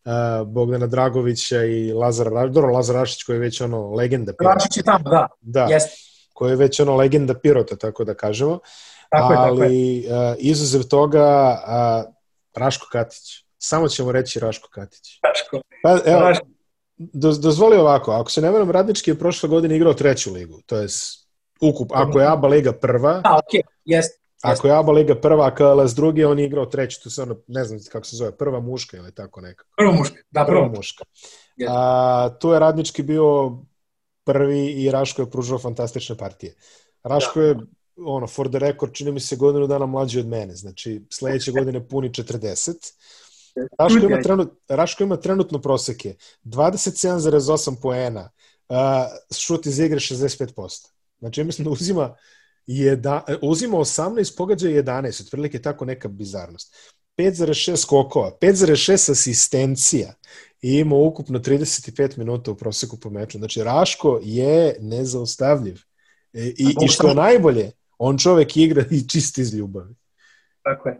[0.05, 4.33] a, Bogdana Dragovića i Lazara Rašić, dobro, Lazar Rašić koji je već ono legenda.
[4.39, 5.27] Rašić je tamo, da.
[5.41, 5.95] Da, Jeste.
[6.33, 8.59] koji je već ono legenda Pirota, tako da kažemo.
[9.09, 10.35] Tako je, Ali tako je.
[10.39, 11.25] Izuzev toga,
[11.65, 12.03] a,
[12.55, 15.19] Raško Katić, Samo ćemo reći Raško Katić.
[15.23, 15.61] Raško.
[15.83, 16.45] Pa, evo, Raško.
[16.97, 20.77] Do, dozvoli ovako, ako se ne veram, Radnički je prošle godine igrao treću ligu, to
[20.77, 20.87] je
[21.61, 23.63] ukup, ako je ABA liga prva, A, okej, okay.
[23.85, 24.18] jest.
[24.43, 27.35] Ako je ABA liga prva, a KLS drugi, on je igrao treći, to se ono,
[27.47, 29.69] ne znam kako se zove, prva muška ili tako nekako.
[29.77, 31.03] Prva muška, da, prva, prva muška.
[31.67, 33.57] A, tu je Radnički bio
[34.23, 36.55] prvi i Raško je pružao fantastične partije.
[37.03, 37.45] Raško da.
[37.45, 37.57] je,
[38.05, 41.87] ono, for the record, čini mi se godinu dana mlađi od mene, znači sledeće godine
[41.87, 42.73] puni 40.
[43.79, 48.29] Raško ima, trenut, Raško ima trenutno proseke 27,8 poena,
[48.69, 48.77] uh,
[49.37, 50.87] šut iz igre 65%.
[51.19, 52.15] Znači, mislim da uzima
[52.77, 56.75] jedna, uzima 18, pogađa 11, otprilike tako neka bizarnost.
[57.17, 60.13] 5,6 skokova, 5,6 asistencija
[60.61, 63.37] i ima ukupno 35 minuta u proseku po meču.
[63.37, 65.79] Znači, Raško je nezaustavljiv.
[66.33, 69.95] E, I, i što je najbolje, on čovek igra i čisti iz ljubavi.
[70.63, 70.99] Tako je.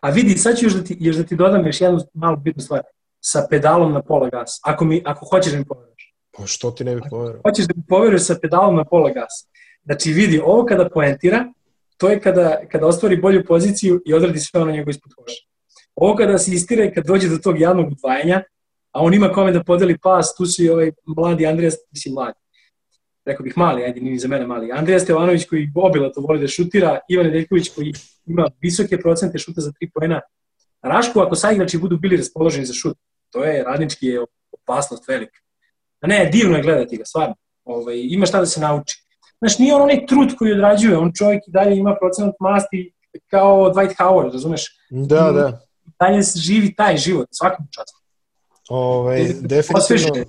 [0.00, 2.62] A vidi, sad ću još da ti, još da ti dodam još jednu malu bitnu
[2.62, 2.82] stvar.
[3.20, 4.60] Sa pedalom na pola gas.
[4.62, 6.14] Ako, mi, ako hoćeš da mi poveruješ.
[6.36, 7.42] Pa što ti ne bi poverovao?
[7.44, 9.48] Hoćeš da mi poveruješ sa pedalom na pola gas.
[9.88, 11.44] Znači vidi, ovo kada poentira,
[11.96, 15.42] to je kada, kada ostvari bolju poziciju i odradi sve ono njegov ispod koša.
[15.94, 18.42] Ovo kada se istira i kad dođe do tog javnog udvajanja,
[18.92, 22.38] a on ima kome da podeli pas, tu su i ovaj mladi Andrija, mislim mladi,
[23.24, 24.72] rekao bih mali, ajde, nije za mene mali.
[24.72, 25.70] Andrija Stevanović koji
[26.14, 27.92] to voli da šutira, Ivan Nedeljković koji
[28.26, 30.20] ima visoke procente šuta za 3 poena.
[30.82, 32.96] Raško, ako saigrači budu bili raspoloženi za šut,
[33.30, 34.20] to je radnički je
[34.52, 35.38] opasnost velika.
[36.00, 37.34] A ne, divno je gledati ga, stvarno.
[37.64, 39.07] Ovaj, ima šta da se nauči.
[39.38, 42.92] Znaš, nije on onaj trud koji odrađuje, on čovjek i dalje ima procenat masti
[43.26, 44.78] kao Dwight Howard, razumeš?
[44.90, 45.60] Da, da.
[46.00, 47.98] Dalje živi taj život, svakom častu.
[48.68, 50.24] Ovaj, definitivno,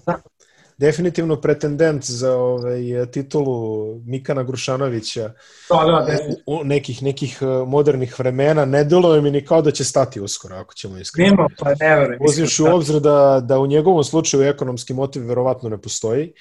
[0.78, 2.82] definitivno pretendent za ovaj,
[3.12, 5.32] titulu Mikana Grušanovića
[5.70, 8.66] da, da, u nekih, nekih eh, modernih vremena.
[8.66, 11.30] Ne deluje mi ni kao da će stati uskoro, ako ćemo iskreno.
[11.30, 12.20] Nema, pa ne verujem.
[12.22, 16.34] Uzimš u obzir da, da u njegovom slučaju ekonomski motiv verovatno ne postoji.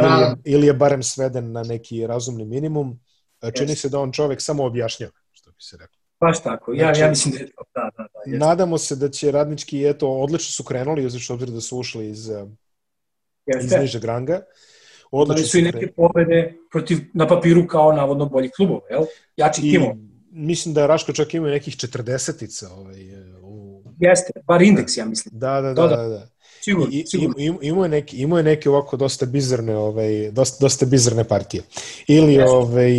[0.00, 3.00] Ili, je, ili je barem sveden na neki razumni minimum.
[3.42, 3.76] E, čini yes.
[3.76, 6.00] se da on čovek samo objašnjava, što bi se rekao.
[6.20, 8.30] Baš tako, ja, znači, ja mislim da je to, da, da, da.
[8.30, 8.40] Jest.
[8.40, 12.30] Nadamo se da će radnički, eto, odlično su krenuli, što obzir da su ušli iz,
[12.30, 12.46] e,
[13.46, 13.64] Jeste.
[13.64, 14.40] iz nižeg ranga.
[15.10, 19.04] Odlično su i neke pobede protiv, na papiru kao navodno boljih klubova, jel?
[19.36, 19.94] Jači timova.
[20.30, 23.82] Mislim da je Raško čak imao nekih 40-ica ovaj, e, u...
[24.00, 25.38] Jeste, bar indeks, ja mislim.
[25.38, 25.96] Da, da, da, da.
[25.96, 26.08] da.
[26.08, 26.28] da.
[26.66, 27.34] Sigurno, sigurno.
[27.62, 31.62] Imao je neke, imao je neke ovako dosta bizarne, ovaj, dosta, dosta bizarne partije.
[32.06, 32.50] Ili Jeste.
[32.50, 32.92] ovaj,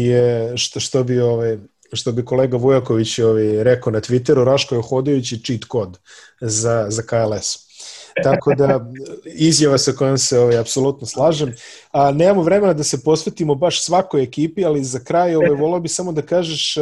[0.55, 1.57] što, što bi ovaj,
[1.93, 5.99] što bi kolega Vujaković ovaj, rekao na Twitteru, Raško je hodajući cheat kod
[6.41, 7.57] za, za KLS.
[8.23, 8.91] Tako da,
[9.25, 11.53] izjava sa kojom se ovaj, apsolutno slažem.
[11.91, 15.89] A, nemamo vremena da se posvetimo baš svakoj ekipi, ali za kraj ovaj, volao bi
[15.89, 16.77] samo da kažeš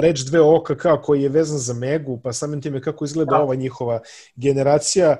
[0.00, 3.42] reč dve o OKK koji je vezan za Megu, pa samim time kako izgleda da.
[3.42, 4.00] ova njihova
[4.36, 5.16] generacija.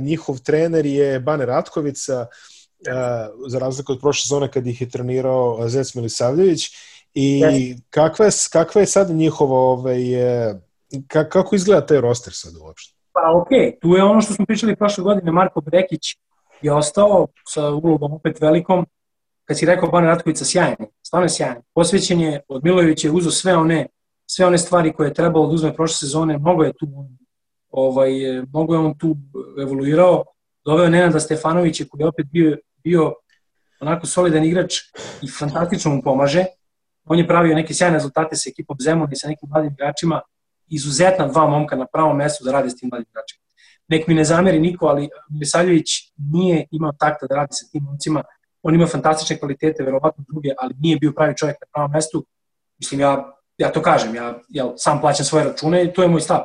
[0.00, 2.26] Njihov trener je Bane Ratkovica,
[3.46, 6.70] za razliku od prošle sezone kad ih je trenirao Zec Milisavljević.
[7.14, 7.42] I
[7.90, 10.00] kakva je, kakva je sad njihova, ovaj,
[11.08, 12.94] kako izgleda taj roster sad uopšte?
[13.12, 16.16] Pa ok, tu je ono što smo pričali prošle godine, Marko Brekić
[16.62, 18.86] je ostao sa ulogom opet velikom,
[19.44, 20.76] kad si rekao Bane Ratkovica sjajan,
[21.10, 21.62] stvarno je sjajan.
[21.74, 23.86] Posvećen je, od Milojevića je uzo sve one,
[24.26, 26.86] sve one stvari koje je trebalo da uzme prošle sezone, mnogo je tu
[27.70, 28.10] ovaj,
[28.52, 29.16] mnogo je on tu
[29.62, 30.24] evoluirao,
[30.64, 33.14] doveo Nenada Stefanovića koji je opet bio, bio
[33.80, 34.74] onako solidan igrač
[35.22, 36.44] i fantastično mu pomaže.
[37.04, 40.20] On je pravio neke sjajne rezultate sa ekipom Zemun i sa nekim mladim igračima,
[40.68, 43.42] izuzetna dva momka na pravom mestu da rade s tim mladim igračima.
[43.88, 48.22] Nek mi ne zameri niko, ali Misaljević nije imao takta da radi sa tim momcima,
[48.62, 52.26] on ima fantastične kvalitete, verovatno druge, ali nije bio pravi čovjek na pravom mestu.
[52.78, 56.20] Mislim, ja, ja to kažem, ja, ja sam plaćam svoje račune i to je moj
[56.20, 56.44] stav.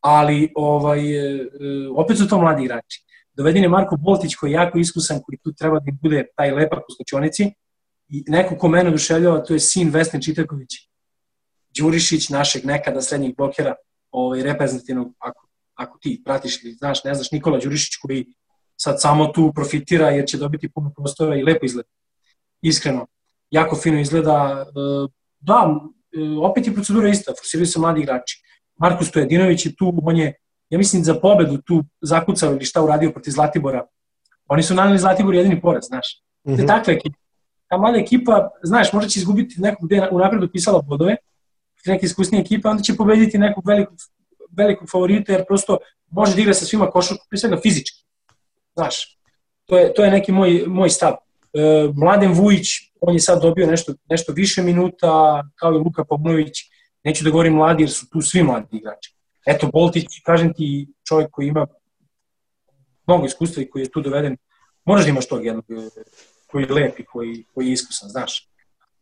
[0.00, 1.48] Ali ovaj, e,
[1.96, 3.04] opet su to mladi igrači.
[3.32, 6.78] Doveden je Marko Boltić koji je jako iskusan, koji tu treba da bude taj lepak
[6.78, 7.52] u slučionici.
[8.08, 10.68] I neko ko mene oduševljava, to je sin Vesne Čitaković,
[11.78, 13.74] Đurišić, našeg nekada srednjih blokera,
[14.10, 18.26] ovaj, reprezentativnog, ako, ako ti pratiš ili znaš, ne znaš, Nikola Đurišić koji
[18.82, 21.88] sad samo tu profitira jer će dobiti puno prostora i lepo izgleda.
[22.62, 23.06] Iskreno,
[23.50, 24.66] jako fino izgleda.
[24.66, 25.08] E,
[25.40, 25.80] da,
[26.12, 28.42] e, opet je procedura ista, forsiraju se mladi igrači.
[28.76, 30.34] Marko Stojedinović je tu, on je,
[30.70, 33.86] ja mislim, za pobedu tu zakucao ili šta uradio protiv Zlatibora.
[34.48, 36.22] Oni su naneli Zlatibor jedini poraz, znaš.
[36.48, 36.66] Mm -hmm.
[36.66, 37.18] takva ekipa.
[37.68, 41.16] Ta mlada ekipa, znaš, možda će izgubiti nekog gde je unapred upisala bodove,
[41.86, 43.98] neke iskusnije ekipe, onda će pobediti nekog velikog,
[44.50, 45.78] velikog favorita, jer prosto
[46.10, 47.99] može da igra sa svima košarku, pre svega fizički.
[48.80, 49.18] Znaš,
[49.66, 51.12] to je, to je neki moj, moj stav.
[51.12, 51.18] E,
[51.94, 52.68] Mladen Vujić,
[53.00, 56.58] on je sad dobio nešto, nešto više minuta, kao i Luka Pavlović,
[57.04, 59.14] neću da govorim mladi jer su tu svi mladi igrači.
[59.46, 61.66] eto, Boltić, kažem ti, čovjek koji ima
[63.06, 64.36] mnogo iskustva i koji je tu doveden,
[64.84, 65.64] moraš da imaš tog jednog
[66.46, 68.48] koji je lep i koji, koji je iskusan, znaš.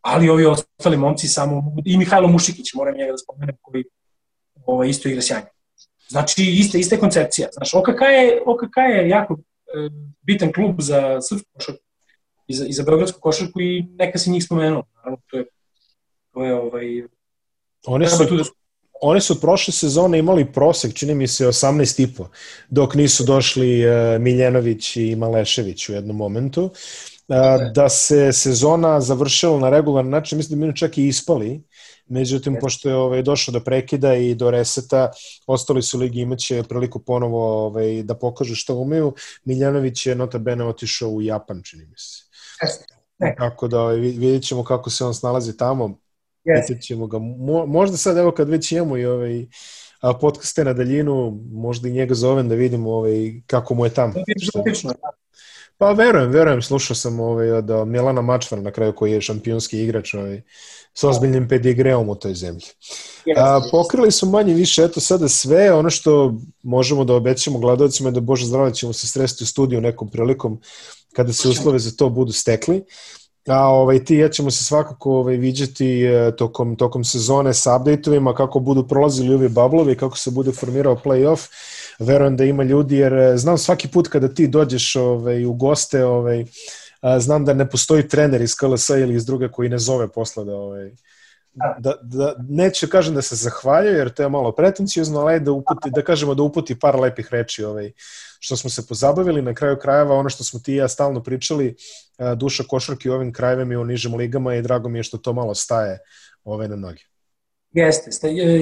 [0.00, 3.84] Ali ovi ostali momci samo, i Mihajlo Mušikić, moram njega da spomenem, koji
[4.66, 5.48] ovaj, isto igra sjajno.
[6.08, 7.48] Znači, iste, iste koncepcija.
[7.52, 9.42] Znaš, OKK je, OKK je jako e,
[10.22, 11.82] bitan klub za srpsku košarku
[12.46, 14.82] i za, i za beogradsku košarku i neka si njih spomenuo.
[14.96, 15.44] Naravno, to je,
[16.32, 17.02] to je ovaj,
[17.86, 18.44] Oni su, da...
[19.00, 22.24] oni su prošle sezone imali prosek, čini mi se 18,5,
[22.70, 26.64] dok nisu došli uh, Miljenović i Malešević u jednom momentu.
[26.64, 31.62] Uh, da se sezona završila na regularan način, mislim da mi čak i ispali,
[32.08, 32.60] Međutim, yes.
[32.60, 35.10] pošto je ovaj, došlo do prekida i do reseta,
[35.46, 39.14] ostali su ligi imaće priliku ponovo ovaj, da pokažu što umeju.
[39.44, 42.24] Miljanović je nota bene otišao u Japan, čini mi se.
[42.62, 43.36] Yes.
[43.38, 45.98] Tako da ovaj, vidjet ćemo kako se on snalazi tamo.
[46.44, 46.86] Yes.
[46.86, 47.18] ćemo ga.
[47.18, 49.46] Mo, možda sad, evo kad već imamo i ovaj,
[50.00, 54.12] a podcaste na daljinu, možda i njega zovem da vidimo ovaj, kako mu je tamo.
[54.84, 54.94] Da.
[55.78, 60.14] Pa verujem, verujem, slušao sam ovaj, od Milana Mačvara na kraju koji je šampionski igrač
[60.14, 60.42] ovaj,
[60.98, 62.66] s ozbiljnim pedigreom u toj zemlji.
[63.36, 68.12] A, pokrili smo manje više, eto sada sve, ono što možemo da obećamo gledalcima je
[68.12, 70.60] da Bože zdravlje ćemo se sresti u studiju nekom prilikom
[71.12, 72.82] kada se uslove za to budu stekli.
[73.48, 78.34] A ovaj, ti ja ćemo se svakako ovaj, viđati e, tokom, tokom sezone sa update-ovima,
[78.34, 81.48] kako budu prolazili ovi bablovi, kako se bude formirao play-off.
[81.98, 86.04] Verujem da ima ljudi, jer e, znam svaki put kada ti dođeš ovaj, u goste,
[86.04, 86.44] ovaj,
[87.18, 90.54] znam da ne postoji trener iz KLS ili iz druge koji ne zove posle da,
[90.54, 90.90] ovaj,
[91.78, 95.90] da, da neće kažem da se zahvaljuje jer to je malo pretencijozno, ali da uputi,
[95.90, 97.92] da kažemo da uputi par lepih reči ovaj,
[98.40, 101.76] što smo se pozabavili na kraju krajeva, ono što smo ti i ja stalno pričali,
[102.36, 105.32] duša košarke u ovim krajevima i u nižim ligama i drago mi je što to
[105.32, 105.98] malo staje
[106.44, 107.02] ove na noge.
[107.72, 108.10] Jeste,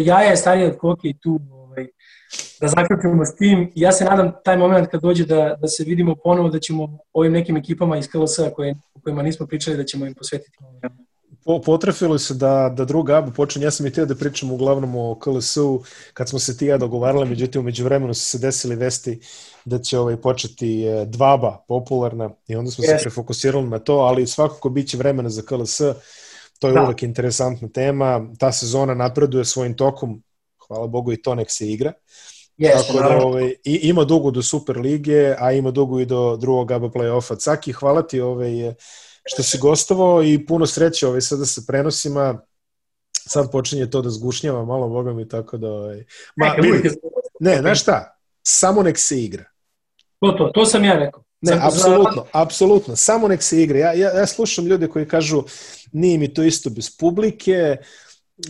[0.04, 1.65] ja je stariji od Koke i tu ovaj,
[2.60, 3.72] da zaključimo s tim.
[3.74, 7.32] Ja se nadam taj moment kad dođe da, da se vidimo ponovo, da ćemo ovim
[7.32, 10.58] nekim ekipama iz KLS-a koje, kojima nismo pričali, da ćemo im posvetiti
[11.46, 14.96] po, potrefilo se da, da druga ABA počne, ja sam i teo da pričam uglavnom
[14.96, 15.82] o KLS-u
[16.12, 19.20] kad smo se ti ja dogovarali, međutim umeđu vremenu su se desili vesti
[19.64, 22.86] da će ovaj, početi e, dvaba popularna i onda smo yes.
[22.86, 25.78] se prefokusirali na to, ali svakako bit će vremena za KLS,
[26.58, 26.82] to je da.
[26.82, 30.22] uvek interesantna tema, ta sezona napreduje svojim tokom,
[30.66, 31.92] hvala Bogu i to nek se igra.
[32.58, 36.36] Yes, Tako da ovaj, i, ima dugo do Super lige, a ima dugo i do
[36.36, 37.40] drugog ABA play-offa.
[37.40, 38.74] Caki, hvala ti ovaj,
[39.24, 42.42] što si gostovao i puno sreće ovaj, sada sa prenosima.
[43.28, 45.68] Sad počinje to da zgušnjava malo, boga mi, tako da...
[45.68, 46.04] Ovaj...
[46.36, 46.90] Ma, vidi,
[47.40, 48.18] ne, znaš šta?
[48.42, 49.44] Samo nek se igra.
[50.20, 51.22] To, to, to sam ja rekao.
[51.40, 52.28] Ne, apsolutno, za...
[52.32, 52.96] apsolutno.
[52.96, 53.78] Samo nek se igra.
[53.78, 55.42] Ja, ja, ja slušam ljude koji kažu
[55.92, 57.76] nije mi to isto bez publike,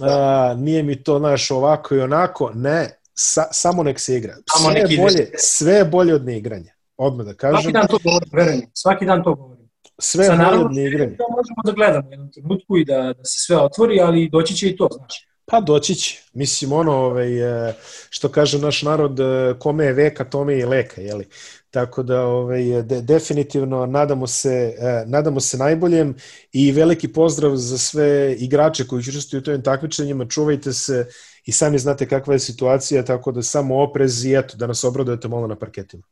[0.00, 2.50] a, nije mi to, znaš, ovako i onako.
[2.54, 4.36] Ne, sa, samo nek se igra.
[4.58, 6.72] Sve, je bolje, sve je bolje od neigranja.
[6.96, 7.62] Odmah da kažem.
[7.62, 8.70] Svaki dan to govorim, verujem.
[8.74, 9.68] Svaki dan to govorim.
[9.98, 11.16] Sve je bolje od neigranja.
[11.16, 14.54] To možemo da gledamo u jednom trenutku i da, da se sve otvori, ali doći
[14.54, 15.26] će i to, znaš.
[15.46, 16.22] Pa doći će.
[16.32, 17.74] Mislim, ono, ovaj, e,
[18.10, 21.28] što kaže naš narod, e, kome je veka, tome je i leka, jeli?
[21.70, 26.14] Tako da ovaj, de, definitivno nadamo se, eh, nadamo se najboljem
[26.52, 31.06] i veliki pozdrav za sve igrače koji učestvuju u tovim takmičenjima, čuvajte se
[31.44, 35.28] i sami znate kakva je situacija, tako da samo oprez i eto, da nas obradujete
[35.28, 36.02] malo na parketima.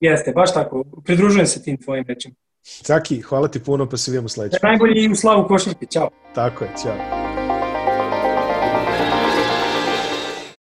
[0.00, 0.84] Jeste, baš tako.
[1.04, 2.34] Pridružujem se tim tvojim rečima.
[2.82, 4.58] Caki, hvala ti puno, pa se vidimo sledeće.
[4.62, 5.86] Najbolji i u slavu košarke.
[5.86, 6.10] Ćao.
[6.34, 7.27] Tako je, ćao.